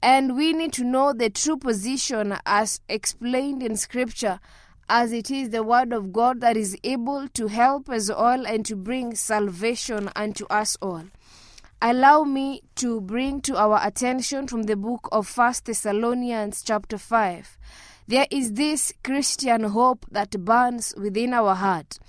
And 0.01 0.35
we 0.35 0.53
need 0.53 0.73
to 0.73 0.83
know 0.83 1.13
the 1.13 1.29
true 1.29 1.57
position 1.57 2.37
as 2.45 2.81
explained 2.89 3.63
in 3.63 3.75
Scripture, 3.77 4.39
as 4.89 5.11
it 5.13 5.31
is 5.31 5.49
the 5.49 5.63
Word 5.63 5.93
of 5.93 6.11
God 6.11 6.41
that 6.41 6.57
is 6.57 6.77
able 6.83 7.27
to 7.29 7.47
help 7.47 7.89
us 7.89 8.09
all 8.09 8.45
and 8.45 8.65
to 8.65 8.75
bring 8.75 9.15
salvation 9.15 10.09
unto 10.15 10.45
us 10.47 10.77
all. 10.81 11.03
Allow 11.81 12.23
me 12.23 12.61
to 12.75 13.01
bring 13.01 13.41
to 13.41 13.57
our 13.57 13.85
attention 13.85 14.47
from 14.47 14.63
the 14.63 14.77
book 14.77 15.09
of 15.11 15.27
First 15.27 15.65
Thessalonians 15.65 16.63
chapter 16.63 16.97
5. 16.97 17.57
There 18.07 18.27
is 18.31 18.53
this 18.53 18.93
Christian 19.03 19.63
hope 19.63 20.05
that 20.11 20.31
burns 20.45 20.93
within 20.97 21.33
our 21.33 21.55
heart. 21.55 21.99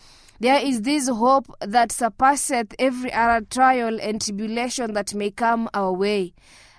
There 0.41 0.59
is 0.59 0.83
this 0.83 1.09
hope 1.09 1.47
that 1.61 1.93
surpasseth 1.93 2.75
every 2.79 3.13
other 3.13 3.47
trial 3.49 3.99
and 4.01 4.21
tribulation 4.21 4.93
that 4.95 5.15
may 5.15 5.31
come 5.31 5.69
our 5.73 5.93
way. 5.93 6.35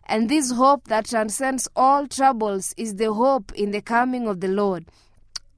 And 0.06 0.30
this 0.30 0.52
hope 0.52 0.88
that 0.88 1.06
transcends 1.06 1.68
all 1.76 2.06
troubles 2.08 2.74
is 2.78 2.96
the 2.96 3.13
hope 3.13 3.54
in 3.54 3.72
the 3.72 3.82
coming 3.82 4.28
of 4.28 4.41
the 4.41 4.50
Lord. 4.50 4.86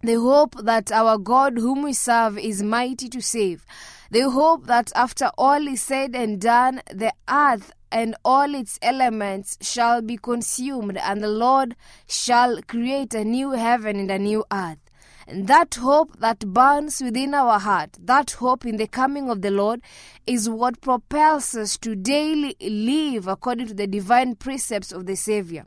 The 0.04 0.20
hope 0.22 0.56
that 0.64 0.92
our 0.92 1.18
God, 1.18 1.58
whom 1.58 1.82
we 1.82 1.92
serve, 1.92 2.38
is 2.38 2.62
mighty 2.62 3.10
to 3.10 3.22
save. 3.22 3.66
The 4.12 4.30
hope 4.30 4.68
that 4.68 4.92
after 4.96 5.32
all 5.38 5.68
is 5.68 5.82
said 5.82 6.16
and 6.16 6.40
done, 6.40 6.82
the 6.94 7.12
earth 7.28 7.74
and 7.92 8.16
all 8.24 8.54
its 8.54 8.78
elements 8.82 9.58
shall 9.62 10.02
be 10.02 10.18
consumed, 10.18 10.98
and 10.98 11.22
the 11.22 11.28
Lord 11.28 11.76
shall 12.08 12.62
create 12.62 13.14
a 13.16 13.26
new 13.26 13.52
heaven 13.52 14.00
and 14.00 14.12
a 14.12 14.20
new 14.20 14.46
earth. 14.52 14.78
And 15.30 15.46
that 15.48 15.76
hope 15.76 16.20
that 16.20 16.40
burns 16.40 17.02
within 17.02 17.34
our 17.34 17.60
heart, 17.60 17.98
that 18.00 18.32
hope 18.32 18.66
in 18.66 18.78
the 18.78 18.88
coming 18.88 19.30
of 19.30 19.42
the 19.42 19.52
Lord, 19.52 19.82
is 20.26 20.50
what 20.50 20.80
propels 20.80 21.54
us 21.54 21.78
to 21.80 21.96
daily 21.96 22.56
live 22.62 23.28
according 23.28 23.68
to 23.68 23.74
the 23.74 23.88
divine 23.88 24.36
precepts 24.36 24.94
of 24.94 25.06
the 25.06 25.18
Savior. 25.18 25.66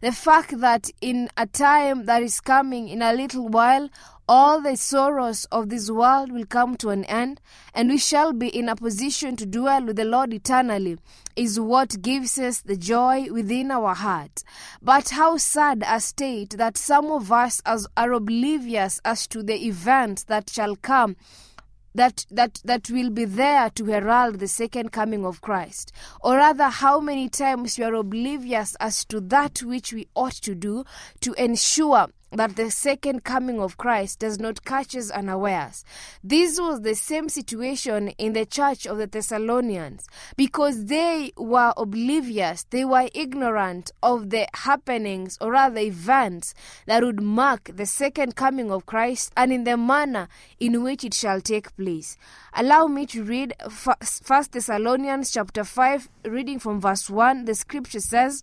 The 0.00 0.10
fact 0.10 0.58
that 0.60 0.90
in 1.02 1.28
a 1.36 1.46
time 1.46 2.06
that 2.06 2.22
is 2.22 2.40
coming, 2.40 2.88
in 2.88 3.02
a 3.02 3.12
little 3.12 3.46
while, 3.48 3.90
all 4.26 4.62
the 4.62 4.76
sorrows 4.76 5.44
of 5.52 5.68
this 5.68 5.90
world 5.90 6.32
will 6.32 6.46
come 6.46 6.76
to 6.78 6.88
an 6.88 7.04
end, 7.04 7.42
and 7.74 7.90
we 7.90 7.98
shall 7.98 8.32
be 8.32 8.48
in 8.48 8.70
a 8.70 8.76
position 8.76 9.36
to 9.36 9.44
dwell 9.44 9.84
with 9.84 9.96
the 9.96 10.04
Lord 10.06 10.32
eternally, 10.32 10.96
is 11.36 11.58
what 11.58 12.00
gives 12.02 12.38
us 12.38 12.60
the 12.60 12.76
joy 12.76 13.26
within 13.32 13.70
our 13.70 13.94
heart. 13.94 14.42
But 14.80 15.10
how 15.10 15.36
sad 15.36 15.84
a 15.86 16.00
state 16.00 16.50
that 16.50 16.76
some 16.76 17.10
of 17.10 17.32
us 17.32 17.60
as 17.66 17.86
are 17.96 18.12
oblivious 18.12 19.00
as 19.04 19.26
to 19.28 19.42
the 19.42 19.66
event 19.66 20.26
that 20.28 20.50
shall 20.50 20.76
come 20.76 21.16
that 21.94 22.26
that 22.30 22.60
that 22.64 22.90
will 22.90 23.10
be 23.10 23.24
there 23.24 23.70
to 23.70 23.84
herald 23.84 24.40
the 24.40 24.48
second 24.48 24.90
coming 24.90 25.24
of 25.24 25.40
Christ 25.40 25.92
or 26.20 26.36
rather 26.36 26.64
how 26.64 26.98
many 27.00 27.28
times 27.28 27.78
we 27.78 27.84
are 27.84 27.94
oblivious 27.94 28.74
as 28.80 29.04
to 29.06 29.20
that 29.20 29.62
which 29.62 29.92
we 29.92 30.08
ought 30.14 30.32
to 30.42 30.54
do 30.54 30.84
to 31.20 31.32
ensure 31.34 32.08
that 32.34 32.56
the 32.56 32.70
second 32.70 33.24
coming 33.24 33.60
of 33.60 33.76
Christ 33.76 34.18
does 34.18 34.38
not 34.38 34.64
catch 34.64 34.96
us 34.96 35.10
unawares. 35.10 35.84
This 36.22 36.60
was 36.60 36.82
the 36.82 36.94
same 36.94 37.28
situation 37.28 38.08
in 38.18 38.32
the 38.32 38.44
church 38.44 38.86
of 38.86 38.98
the 38.98 39.06
Thessalonians 39.06 40.06
because 40.36 40.86
they 40.86 41.32
were 41.36 41.72
oblivious, 41.76 42.64
they 42.70 42.84
were 42.84 43.08
ignorant 43.14 43.92
of 44.02 44.30
the 44.30 44.46
happenings 44.54 45.38
or 45.40 45.52
rather 45.52 45.80
events 45.80 46.54
that 46.86 47.02
would 47.02 47.20
mark 47.20 47.70
the 47.74 47.86
second 47.86 48.36
coming 48.36 48.70
of 48.70 48.86
Christ 48.86 49.32
and 49.36 49.52
in 49.52 49.64
the 49.64 49.76
manner 49.76 50.28
in 50.58 50.82
which 50.82 51.04
it 51.04 51.14
shall 51.14 51.40
take 51.40 51.76
place. 51.76 52.16
Allow 52.52 52.86
me 52.86 53.06
to 53.06 53.24
read 53.24 53.54
First 53.70 54.52
Thessalonians 54.52 55.30
chapter 55.30 55.64
5 55.64 56.08
reading 56.24 56.58
from 56.58 56.80
verse 56.80 57.08
1. 57.08 57.44
The 57.44 57.54
scripture 57.54 58.00
says, 58.00 58.42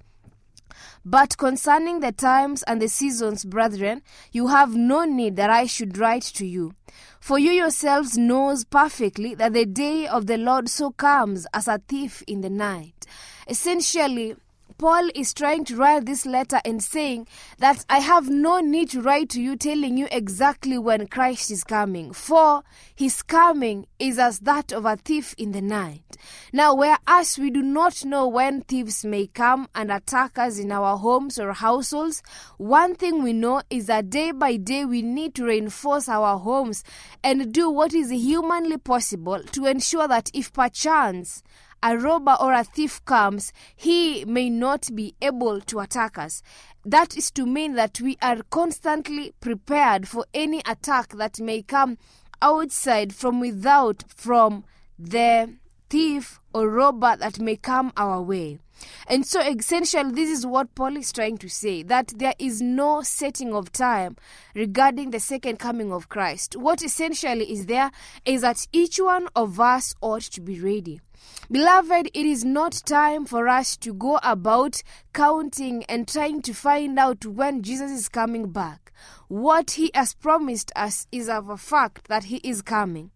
but 1.05 1.37
concerning 1.37 1.99
the 1.99 2.11
times 2.11 2.63
and 2.63 2.81
the 2.81 2.87
seasons, 2.87 3.45
brethren, 3.45 4.01
you 4.31 4.47
have 4.47 4.75
no 4.75 5.05
need 5.05 5.35
that 5.35 5.49
I 5.49 5.65
should 5.65 5.97
write 5.97 6.23
to 6.35 6.45
you. 6.45 6.73
For 7.19 7.37
you 7.37 7.51
yourselves 7.51 8.17
knows 8.17 8.63
perfectly 8.63 9.35
that 9.35 9.53
the 9.53 9.65
day 9.65 10.07
of 10.07 10.27
the 10.27 10.37
Lord 10.37 10.69
so 10.69 10.91
comes 10.91 11.45
as 11.53 11.67
a 11.67 11.79
thief 11.87 12.23
in 12.27 12.41
the 12.41 12.49
night. 12.49 13.05
Essentially, 13.47 14.35
Paul 14.81 15.11
is 15.13 15.31
trying 15.31 15.63
to 15.65 15.75
write 15.75 16.07
this 16.07 16.25
letter 16.25 16.59
and 16.65 16.81
saying 16.81 17.27
that 17.59 17.85
I 17.87 17.99
have 17.99 18.31
no 18.31 18.61
need 18.61 18.89
to 18.89 19.01
write 19.03 19.29
to 19.29 19.39
you 19.39 19.55
telling 19.55 19.95
you 19.95 20.07
exactly 20.11 20.75
when 20.79 21.05
Christ 21.05 21.51
is 21.51 21.63
coming, 21.63 22.13
for 22.13 22.63
his 22.95 23.21
coming 23.21 23.85
is 23.99 24.17
as 24.17 24.39
that 24.39 24.71
of 24.71 24.87
a 24.87 24.97
thief 24.97 25.35
in 25.37 25.51
the 25.51 25.61
night. 25.61 26.17
Now, 26.51 26.73
whereas 26.73 27.37
we 27.37 27.51
do 27.51 27.61
not 27.61 28.03
know 28.03 28.27
when 28.27 28.61
thieves 28.61 29.05
may 29.05 29.27
come 29.27 29.67
and 29.75 29.91
attack 29.91 30.39
us 30.39 30.57
in 30.57 30.71
our 30.71 30.97
homes 30.97 31.37
or 31.37 31.53
households, 31.53 32.23
one 32.57 32.95
thing 32.95 33.21
we 33.21 33.33
know 33.33 33.61
is 33.69 33.85
that 33.85 34.09
day 34.09 34.31
by 34.31 34.57
day 34.57 34.83
we 34.83 35.03
need 35.03 35.35
to 35.35 35.45
reinforce 35.45 36.09
our 36.09 36.39
homes 36.39 36.83
and 37.23 37.53
do 37.53 37.69
what 37.69 37.93
is 37.93 38.09
humanly 38.09 38.79
possible 38.79 39.43
to 39.51 39.67
ensure 39.67 40.07
that 40.07 40.31
if 40.33 40.51
perchance 40.51 41.43
a 41.83 41.97
robber 41.97 42.35
or 42.39 42.53
a 42.53 42.63
thief 42.63 43.03
comes, 43.05 43.51
he 43.75 44.25
may 44.25 44.49
not 44.49 44.89
be 44.93 45.15
able 45.21 45.61
to 45.61 45.79
attack 45.79 46.17
us. 46.17 46.41
That 46.85 47.15
is 47.15 47.31
to 47.31 47.45
mean 47.45 47.73
that 47.73 48.01
we 48.01 48.17
are 48.21 48.41
constantly 48.49 49.33
prepared 49.39 50.07
for 50.07 50.25
any 50.33 50.61
attack 50.65 51.09
that 51.17 51.39
may 51.39 51.61
come 51.61 51.97
outside 52.41 53.13
from 53.13 53.39
without 53.39 54.03
from 54.07 54.63
the 54.97 55.53
thief 55.89 56.39
or 56.53 56.69
robber 56.69 57.15
that 57.17 57.39
may 57.39 57.55
come 57.55 57.91
our 57.97 58.21
way. 58.21 58.59
And 59.07 59.25
so, 59.25 59.41
essentially, 59.41 60.11
this 60.11 60.29
is 60.29 60.45
what 60.45 60.73
Paul 60.73 60.97
is 60.97 61.11
trying 61.11 61.37
to 61.39 61.49
say 61.49 61.83
that 61.83 62.13
there 62.15 62.33
is 62.39 62.61
no 62.61 63.01
setting 63.01 63.53
of 63.53 63.71
time 63.71 64.15
regarding 64.55 65.11
the 65.11 65.19
second 65.19 65.59
coming 65.59 65.91
of 65.91 66.09
Christ. 66.09 66.55
What 66.55 66.81
essentially 66.81 67.51
is 67.51 67.67
there 67.67 67.91
is 68.25 68.41
that 68.41 68.67
each 68.71 68.99
one 68.99 69.27
of 69.35 69.59
us 69.59 69.93
ought 70.01 70.23
to 70.23 70.41
be 70.41 70.59
ready. 70.59 71.01
Beloved, 71.51 72.09
it 72.13 72.25
is 72.25 72.45
not 72.45 72.81
time 72.85 73.25
for 73.25 73.47
us 73.47 73.75
to 73.77 73.93
go 73.93 74.19
about 74.23 74.83
counting 75.13 75.83
and 75.85 76.07
trying 76.07 76.41
to 76.43 76.53
find 76.53 76.97
out 76.97 77.25
when 77.25 77.61
Jesus 77.61 77.91
is 77.91 78.07
coming 78.07 78.51
back. 78.51 78.93
What 79.27 79.71
he 79.71 79.91
has 79.93 80.13
promised 80.13 80.71
us 80.75 81.07
is 81.11 81.27
of 81.27 81.49
a 81.49 81.57
fact 81.57 82.07
that 82.07 82.25
he 82.25 82.37
is 82.37 82.61
coming. 82.61 83.11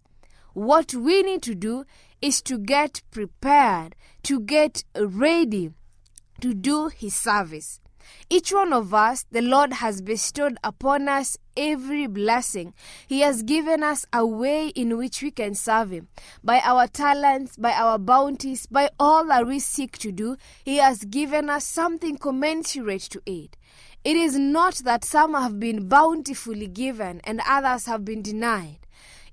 What 0.54 0.94
we 0.94 1.24
need 1.24 1.42
to 1.44 1.56
do 1.56 1.86
is 2.22 2.42
to 2.44 2.58
get 2.58 3.02
prepared, 3.12 3.96
to 4.24 4.40
get 4.40 4.84
ready 5.00 5.72
to 6.42 6.54
do 6.54 6.88
his 6.88 7.16
service. 7.16 7.80
Each 8.30 8.52
one 8.52 8.74
of 8.74 8.94
us, 8.94 9.26
the 9.32 9.42
Lord 9.42 9.74
has 9.74 10.02
bestowed 10.02 10.58
upon 10.64 11.08
us 11.08 11.38
every 11.56 12.08
blessing. 12.08 12.74
He 13.08 13.22
has 13.22 13.44
given 13.44 13.84
us 13.84 14.06
a 14.12 14.26
way 14.26 14.70
in 14.70 14.98
which 14.98 15.22
we 15.22 15.32
can 15.32 15.56
serve 15.56 15.92
Him. 15.92 16.08
By 16.44 16.60
our 16.64 16.88
talents, 16.88 17.58
by 17.58 17.74
our 17.74 17.98
bounties, 17.98 18.66
by 18.66 18.90
all 19.00 19.26
that 19.28 19.48
we 19.48 19.60
seek 19.60 19.98
to 20.00 20.12
do, 20.12 20.38
He 20.64 20.78
has 20.78 21.06
given 21.06 21.50
us 21.50 21.66
something 21.66 22.18
commensurate 22.18 23.04
to 23.12 23.22
it. 23.26 23.58
It 24.04 24.18
is 24.18 24.38
not 24.38 24.76
that 24.86 25.04
some 25.04 25.34
have 25.34 25.60
been 25.60 25.88
bountifully 25.88 26.68
given 26.68 27.22
and 27.24 27.42
others 27.48 27.88
have 27.88 28.06
been 28.06 28.22
denied. 28.22 28.78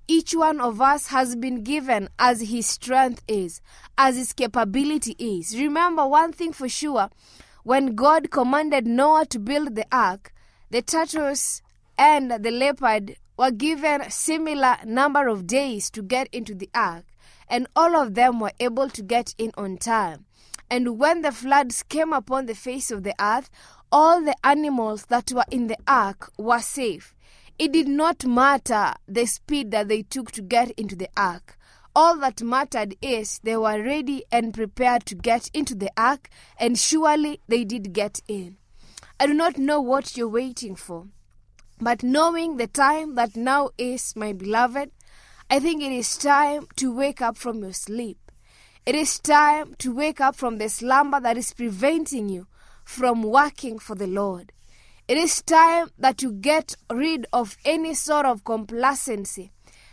Each 0.09 0.35
one 0.35 0.61
of 0.61 0.81
us 0.81 1.09
has 1.09 1.37
been 1.37 1.63
given 1.63 2.09
as 2.19 2.41
his 2.41 2.67
strength 2.67 3.23
is, 3.29 3.61
as 3.97 4.17
his 4.17 4.33
capability 4.33 5.15
is. 5.19 5.57
Remember 5.57 6.07
one 6.07 6.33
thing 6.33 6.53
for 6.53 6.69
sure 6.69 7.09
when 7.63 7.95
God 7.95 8.31
commanded 8.31 8.87
Noah 8.87 9.27
to 9.27 9.39
build 9.39 9.77
the 9.77 9.87
ark, 9.93 10.33
the 10.71 10.83
tortoise 10.83 11.63
and 11.97 12.31
the 12.31 12.51
leopard 12.51 13.17
were 13.39 13.51
given 13.51 14.11
similar 14.11 14.77
number 14.85 15.29
of 15.29 15.47
days 15.47 15.91
to 15.91 16.03
get 16.03 16.29
into 16.33 16.55
the 16.55 16.69
ark, 16.75 17.05
and 17.49 17.67
all 17.77 17.97
of 17.97 18.15
them 18.15 18.41
were 18.41 18.53
able 18.59 18.89
to 18.91 19.03
get 19.03 19.35
in 19.39 19.53
on 19.57 19.77
time. 19.77 20.25
And 20.71 20.99
when 20.99 21.23
the 21.23 21.33
floods 21.33 21.83
came 21.83 22.13
upon 22.13 22.47
the 22.47 22.55
face 22.55 22.91
of 22.91 23.03
the 23.03 23.15
earth, 23.21 23.51
all 23.93 24.23
the 24.23 24.35
animals 24.43 25.07
that 25.07 25.31
were 25.33 25.45
in 25.51 25.67
the 25.67 25.77
ark 25.87 26.33
were 26.39 26.61
safe. 26.61 27.15
It 27.59 27.73
did 27.73 27.87
not 27.87 28.25
matter 28.25 28.95
the 29.07 29.27
speed 29.27 29.71
that 29.71 29.89
they 29.89 30.03
took 30.03 30.33
to 30.33 30.43
get 30.43 30.71
into 30.73 30.97
the 30.97 31.11
ark. 31.17 31.59
All 31.95 32.17
that 32.19 32.41
mattered 32.41 32.97
is 33.03 33.39
they 33.43 33.57
were 33.57 33.83
ready 33.83 34.25
and 34.33 34.55
prepared 34.55 35.05
to 35.07 35.15
get 35.15 35.51
into 35.53 35.75
the 35.75 35.91
ark, 35.95 36.31
and 36.59 36.79
surely 36.79 37.41
they 37.49 37.65
did 37.65 37.93
get 37.93 38.21
in. 38.27 38.57
I 39.21 39.27
do 39.27 39.35
not 39.35 39.59
know 39.59 39.81
what 39.81 40.17
you're 40.17 40.27
waiting 40.27 40.75
for, 40.75 41.09
but 41.79 42.03
knowing 42.03 42.57
the 42.57 42.67
time 42.67 43.15
that 43.17 43.37
now 43.37 43.71
is, 43.77 44.17
my 44.17 44.33
beloved, 44.33 44.91
I 45.51 45.61
think 45.61 45.83
it 45.83 45.93
is 45.93 46.17
time 46.17 46.67
to 46.77 46.97
wake 46.97 47.21
up 47.21 47.37
from 47.37 47.61
your 47.61 47.75
sleep. 47.75 48.19
It 48.87 48.95
is 48.95 49.19
time 49.19 49.75
to 49.79 49.95
wake 49.95 50.21
up 50.21 50.35
from 50.35 50.57
the 50.57 50.71
slumber 50.71 51.21
that 51.21 51.37
is 51.37 51.53
preventing 51.53 52.31
you 52.31 52.47
from 52.85 53.23
working 53.23 53.79
for 53.79 53.95
the 53.95 54.07
Lord. 54.07 54.53
It 55.09 55.19
is 55.19 55.43
time 55.43 55.91
that 55.99 56.23
you 56.23 56.33
get 56.33 56.75
rid 56.91 57.27
of 57.35 57.59
any 57.67 57.93
sort 57.93 58.25
of 58.25 58.45
complacency 58.45 59.53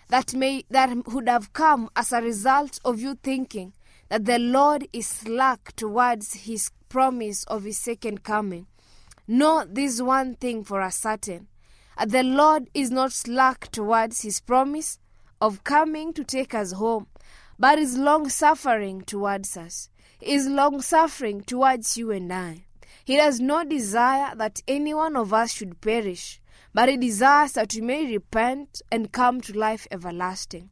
that 0.10 0.34
may 0.34 0.63
that 0.69 1.08
would 1.08 1.30
have 1.30 1.54
come 1.54 1.89
as 1.95 2.12
a 2.12 2.22
result 2.22 2.80
of 2.84 3.00
you 3.00 3.15
thinking 3.15 3.74
that 4.10 4.26
the 4.26 4.39
Lord 4.39 4.88
is 4.91 5.08
slack 5.08 5.76
towards 5.76 6.34
his 6.34 6.72
promise 6.89 7.43
of 7.45 7.63
his 7.63 7.78
second 7.78 8.24
coming. 8.24 8.65
Know 9.28 9.63
this 9.69 10.02
one 10.02 10.36
thing 10.36 10.63
for 10.63 10.82
a 10.82 10.91
certain. 10.91 11.48
The 12.04 12.24
Lord 12.24 12.69
is 12.74 12.89
not 12.89 13.13
slack 13.13 13.72
towards 13.72 14.22
his 14.22 14.39
promise 14.39 14.98
of 15.39 15.63
coming 15.63 16.13
to 16.13 16.24
take 16.24 16.56
us 16.56 16.72
home, 16.72 17.08
but 17.60 17.78
is 17.78 17.98
long 17.98 18.30
suffering 18.30 19.02
towards 19.02 19.56
us. 19.56 19.89
He 20.19 20.34
is 20.34 20.48
long 20.48 20.82
suffering 20.82 21.41
towards 21.41 21.98
you 21.98 22.12
and 22.12 22.34
I. 22.34 22.65
He 23.06 23.15
does 23.17 23.39
not 23.39 23.69
desire 23.69 24.36
that 24.36 24.62
any 24.67 24.93
one 24.93 25.15
of 25.15 25.34
us 25.34 25.54
should 25.54 25.82
perish, 25.82 26.38
but 26.73 26.89
he 26.89 26.97
desires 26.97 27.53
that 27.53 27.73
we 27.73 27.82
may 27.82 28.05
repent 28.05 28.82
and 28.91 29.12
come 29.12 29.41
to 29.41 29.58
life 29.58 29.88
everlasting. 29.91 30.69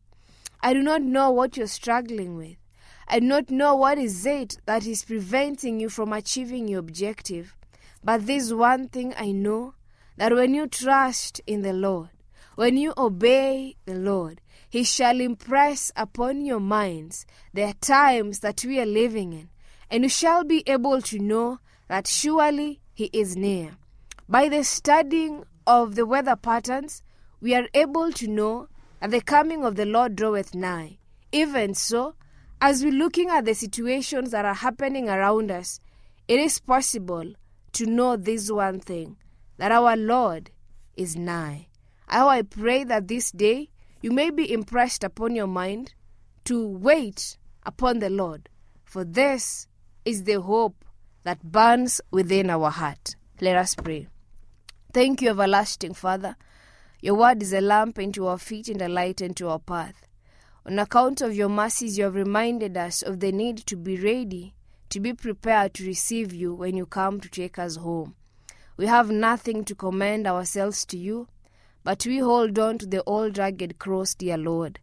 I 0.62 0.74
do 0.74 0.82
not 0.82 1.02
know 1.02 1.30
what 1.32 1.58
you're 1.58 1.68
struggling 1.68 2.36
with. 2.36 2.58
I 3.08 3.20
do 3.20 3.28
not 3.28 3.50
know 3.50 3.76
what 3.76 3.98
is 3.98 4.26
it 4.26 4.58
that 4.66 4.86
is 4.86 5.06
preventing 5.06 5.80
you 5.80 5.90
from 5.90 6.12
achieving 6.12 6.68
your 6.68 6.80
objective. 6.80 7.56
But 8.04 8.26
this 8.28 8.52
one 8.52 8.90
thing 8.90 9.14
I 9.18 9.32
know 9.32 9.76
that 10.18 10.34
when 10.34 10.54
you 10.54 10.68
trust 10.68 11.42
in 11.48 11.62
the 11.62 11.74
Lord, 11.74 12.10
when 12.56 12.76
you 12.76 12.94
obey 12.98 13.76
the 13.86 13.96
Lord, 13.96 14.42
He 14.70 14.84
shall 14.84 15.22
impress 15.22 15.92
upon 15.96 16.46
your 16.46 16.60
minds 16.60 17.26
the 17.54 17.74
times 17.80 18.40
that 18.40 18.66
we 18.66 18.80
are 18.80 18.86
living 18.86 19.32
in, 19.32 19.50
and 19.90 20.04
you 20.04 20.10
shall 20.10 20.44
be 20.44 20.64
able 20.68 21.02
to 21.04 21.20
know 21.20 21.60
that 21.88 22.08
surely 22.08 22.82
He 22.94 23.06
is 23.14 23.38
near. 23.38 23.78
By 24.28 24.50
the 24.50 24.64
studying 24.64 25.46
of 25.68 25.96
the 25.96 26.06
weather 26.06 26.36
patterns, 26.36 27.04
we 27.42 27.54
are 27.54 27.68
able 27.74 28.12
to 28.14 28.28
know 28.28 28.70
that 29.02 29.12
the 29.12 29.22
coming 29.22 29.64
of 29.64 29.76
the 29.76 29.86
Lord 29.86 30.16
draweth 30.16 30.56
nigh. 30.56 30.98
Even 31.32 31.76
so, 31.76 32.16
as 32.62 32.84
we're 32.84 32.92
looking 32.92 33.30
at 33.30 33.46
the 33.46 33.54
situations 33.54 34.32
that 34.32 34.46
are 34.46 34.56
happening 34.56 35.10
around 35.10 35.52
us, 35.52 35.80
it 36.28 36.40
is 36.40 36.60
possible 36.60 37.34
to 37.74 37.86
know 37.86 38.16
this 38.16 38.50
one 38.50 38.80
thing 38.80 39.18
that 39.58 39.72
our 39.72 39.96
Lord 39.96 40.50
is 40.96 41.16
nigh. 41.16 41.68
How 42.08 42.30
I 42.30 42.42
pray 42.42 42.84
that 42.86 43.08
this 43.08 43.32
day 43.32 43.70
you 44.02 44.12
may 44.12 44.30
be 44.30 44.52
impressed 44.52 45.04
upon 45.04 45.36
your 45.36 45.48
mind 45.48 45.94
to 46.46 46.66
wait 46.66 47.38
upon 47.64 48.00
the 48.00 48.10
Lord, 48.10 48.50
for 48.86 49.04
this 49.04 49.68
is 50.06 50.24
the 50.24 50.42
hope 50.42 50.86
that 51.24 51.44
burns 51.44 52.00
within 52.10 52.50
our 52.50 52.70
heart. 52.70 53.16
Let 53.42 53.58
us 53.58 53.76
pray. 53.76 54.08
Thank 54.98 55.22
you, 55.22 55.30
everlasting 55.30 55.94
Father. 55.94 56.36
Your 57.02 57.14
word 57.14 57.44
is 57.44 57.54
a 57.54 57.62
lamp 57.62 58.00
unto 58.00 58.26
our 58.26 58.40
feet 58.40 58.68
and 58.68 58.82
a 58.82 58.90
light 58.90 59.22
unto 59.22 59.48
our 59.48 59.60
path. 59.60 60.08
On 60.66 60.80
account 60.80 61.22
of 61.22 61.36
your 61.36 61.50
mercies, 61.50 62.00
you 62.00 62.06
have 62.06 62.16
reminded 62.16 62.76
us 62.76 63.04
of 63.04 63.20
the 63.20 63.32
need 63.32 63.58
to 63.68 63.76
be 63.76 63.96
ready, 63.98 64.56
to 64.90 65.00
be 65.00 65.14
prepared 65.14 65.76
to 65.76 65.86
receive 65.86 66.34
you 66.34 66.52
when 66.52 66.76
you 66.76 66.88
come 66.88 67.20
to 67.20 67.30
take 67.30 67.60
us 67.60 67.76
home. 67.76 68.16
We 68.76 68.88
have 68.88 69.12
nothing 69.12 69.66
to 69.66 69.76
commend 69.76 70.26
ourselves 70.26 70.84
to 70.86 70.98
you, 70.98 71.28
but 71.84 72.04
we 72.08 72.18
hold 72.18 72.58
on 72.58 72.80
to 72.80 72.88
the 72.88 73.04
old 73.04 73.38
rugged 73.38 73.78
cross, 73.78 74.16
dear 74.16 74.36
Lord, 74.40 74.80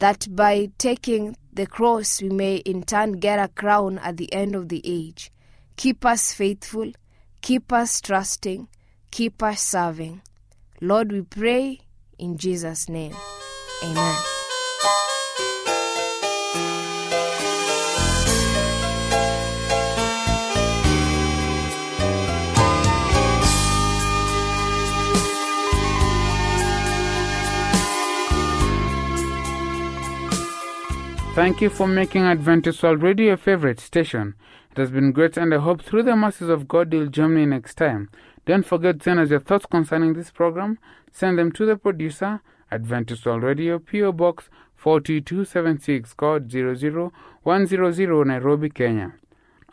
that 0.00 0.26
by 0.34 0.70
taking 0.78 1.36
the 1.52 1.68
cross 1.68 2.20
we 2.20 2.28
may 2.28 2.56
in 2.56 2.82
turn 2.82 3.20
get 3.20 3.38
a 3.38 3.46
crown 3.46 3.98
at 3.98 4.16
the 4.16 4.32
end 4.32 4.56
of 4.56 4.68
the 4.68 4.82
age. 4.82 5.30
Keep 5.76 6.04
us 6.04 6.32
faithful, 6.32 6.90
keep 7.40 7.72
us 7.72 8.00
trusting, 8.00 8.66
keep 9.14 9.44
us 9.44 9.62
serving. 9.62 10.20
Lord, 10.80 11.12
we 11.12 11.22
pray 11.22 11.78
in 12.18 12.36
Jesus' 12.36 12.88
name. 12.88 13.14
Amen. 13.84 14.16
Thank 31.36 31.60
you 31.60 31.70
for 31.70 31.86
making 31.86 32.24
Adventist 32.24 32.82
World 32.82 33.02
Radio 33.02 33.26
your 33.26 33.36
favorite 33.36 33.78
station. 33.78 34.34
It 34.72 34.78
has 34.78 34.90
been 34.90 35.12
great, 35.12 35.36
and 35.36 35.54
I 35.54 35.58
hope 35.58 35.82
through 35.82 36.02
the 36.02 36.16
mercies 36.16 36.48
of 36.48 36.66
God 36.66 36.92
you'll 36.92 37.06
join 37.06 37.34
me 37.34 37.46
next 37.46 37.74
time. 37.76 38.08
Don't 38.46 38.66
forget 38.66 38.98
to 38.98 39.04
send 39.04 39.20
us 39.20 39.30
your 39.30 39.40
thoughts 39.40 39.66
concerning 39.66 40.14
this 40.14 40.30
program. 40.30 40.78
Send 41.12 41.38
them 41.38 41.52
to 41.52 41.64
the 41.64 41.76
producer, 41.76 42.40
Adventist 42.70 43.24
World 43.24 43.42
Radio, 43.42 43.78
PO 43.78 44.12
Box 44.12 44.50
4276, 44.76 46.12
code 46.14 46.52
00100, 46.52 48.26
Nairobi, 48.26 48.68
Kenya. 48.68 49.14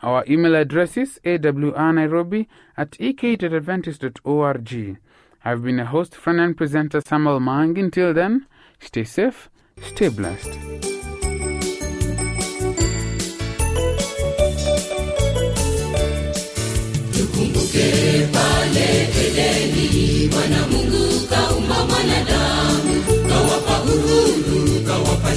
Our 0.02 0.24
email 0.28 0.56
address 0.56 0.96
is 0.96 1.20
awrnairobi 1.24 2.48
at 2.76 2.96
ek.adventist.org. 2.98 4.98
I've 5.44 5.62
been 5.62 5.80
a 5.80 5.86
host, 5.86 6.14
friend, 6.14 6.40
and 6.40 6.56
presenter 6.56 7.00
Samuel 7.00 7.40
Mang. 7.40 7.78
Until 7.78 8.14
then, 8.14 8.46
stay 8.80 9.04
safe, 9.04 9.50
stay 9.80 10.08
blessed. 10.08 11.01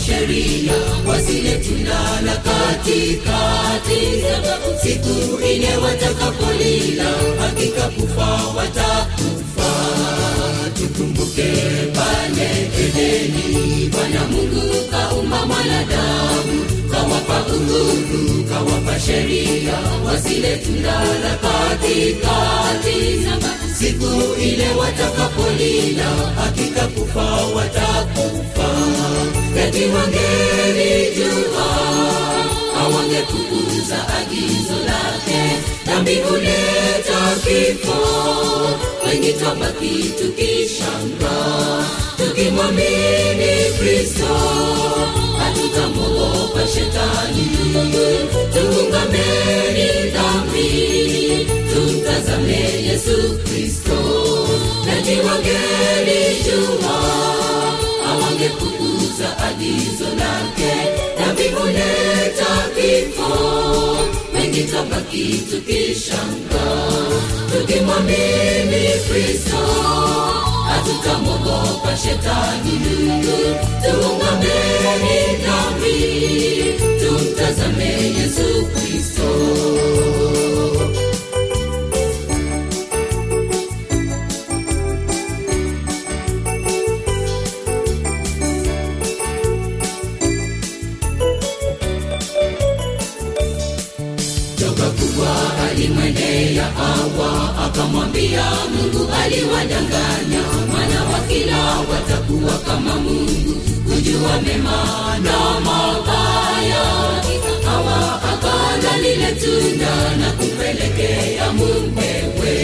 Sheria, 0.06 0.74
wasile 1.08 1.58
tunala 1.58 2.36
katikati. 2.46 4.02
Siku 4.84 5.40
ile 5.54 5.78
watakapolila, 5.78 7.06
hakika 7.40 7.82
kufa 7.90 8.26
watakufa. 8.58 9.72
Tukumbuke 10.78 11.52
pale 11.96 12.50
Edeni, 12.84 13.90
Bwana 13.92 14.22
Mungu 14.32 14.90
kaumba 14.92 15.46
mwanadamu, 15.46 16.66
kawapa 16.92 17.46
uhuru, 17.54 18.44
kawapa 18.50 19.00
sheria, 19.00 19.78
wasile 20.06 20.58
tunala 20.58 21.38
katikati. 21.42 23.26
Siku 23.80 24.36
ile 24.42 24.68
watakapolila, 24.80 26.06
hakika 26.36 26.88
kufa 26.88 27.24
watakufa. 27.56 28.65
Eti 29.66 29.86
wangelijua, 29.86 31.68
hawangepuuza 32.76 34.08
agizo 34.18 34.76
lake, 34.86 35.42
dhambi 35.86 36.16
huleta 36.16 37.36
kifo, 37.44 38.00
wengi 39.06 39.34
twabaki 39.34 40.14
tukishangaa, 40.20 41.86
tukimwamini 42.18 43.54
Kristo 43.80 44.36
hatutamwogopa 45.40 46.68
shetani. 46.68 47.48
Tuungameni 48.54 50.10
dhambi, 50.12 50.70
tumtazame 51.74 52.62
Yesu 52.88 53.40
Kristo. 53.46 53.98
Nani 54.86 55.16
wangelijua, 55.20 56.96
hawangepuuza 59.26 59.38
agizo 59.48 60.06
lake, 60.06 60.74
dhambi 61.20 61.44
huleta 61.44 62.70
kifo, 62.76 63.98
wengi 64.34 64.64
twabaki 64.64 65.44
tukishangaa, 65.52 67.10
tukimwamini 67.52 68.90
Kristo 69.10 69.58
hatutamwogopa 70.70 71.98
shetani. 71.98 72.80
Tuungameni 73.84 75.38
dhambi, 75.44 75.96
tumtazame 77.00 77.86
Yesu 78.20 78.68
aliwadanganya, 99.26 100.42
maana 100.74 101.04
wakila 101.14 101.58
watakuwa 101.92 102.58
kama 102.60 102.96
Mungu, 102.96 103.54
kujua 103.90 104.42
mema 104.42 104.78
na 105.24 105.60
mabaya. 105.60 106.86
Hawa 107.66 108.22
akala 108.24 108.98
lile 108.98 109.32
tunda 109.32 110.18
na 110.20 110.32
kumpelekea 110.32 111.52
mumewe. 111.54 112.56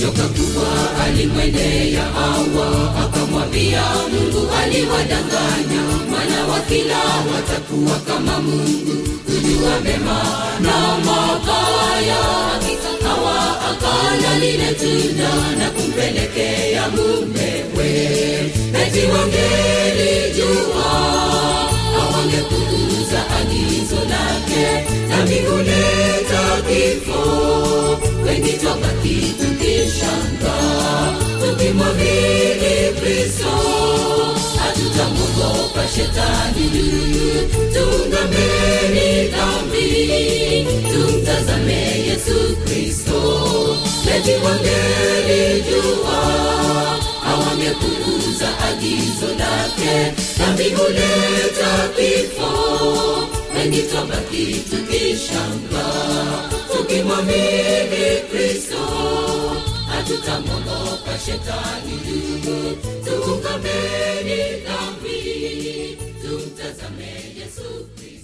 Joka 0.00 0.22
kubwa 0.28 0.68
alimwendea 1.04 2.04
awa 2.16 2.94
akamwambia 3.04 3.82
Mungu 4.12 4.48
aliwadanganya, 4.62 5.82
maana 6.10 6.46
wakila 6.52 6.98
watakuwa 7.34 7.96
kama 7.98 8.38
Mungu, 8.40 9.08
kujua 9.26 9.80
mema 9.84 10.18
na 10.60 10.98
mabaya. 11.04 12.26
Hawa 13.06 13.60
akala 13.70 14.38
lile 14.38 14.74
tunda 14.74 14.95
twabaki 29.06 29.34
tukishangaa, 29.38 31.14
tukimwamini 31.40 32.92
Kristo 33.00 33.52
hatutamwogopa 34.58 35.88
shetani. 35.88 36.70
Tuungameni 37.72 39.28
dhambi, 39.28 40.66
Yesu 42.08 42.56
Kristo. 42.64 43.20
Eti 44.16 44.30
jua 45.70 46.20
hawangepuuza 47.24 48.48
agizo 48.68 49.26
lake 49.38 50.12
dhambi 50.38 50.64
huleta 50.64 51.88
kifo 51.96 53.25
wengi 53.66 53.82
tabaki 53.82 54.46
tukishanga 54.70 55.84
tukimwamini 56.72 58.20
kristo 58.30 58.82
hatutamwogopa 59.88 61.18
shetani. 61.26 61.98
Tuungameni 63.04 64.40
dhambi 64.64 65.98
tumtazame 66.22 67.12
yesu 67.38 67.88
kristo 67.96 68.15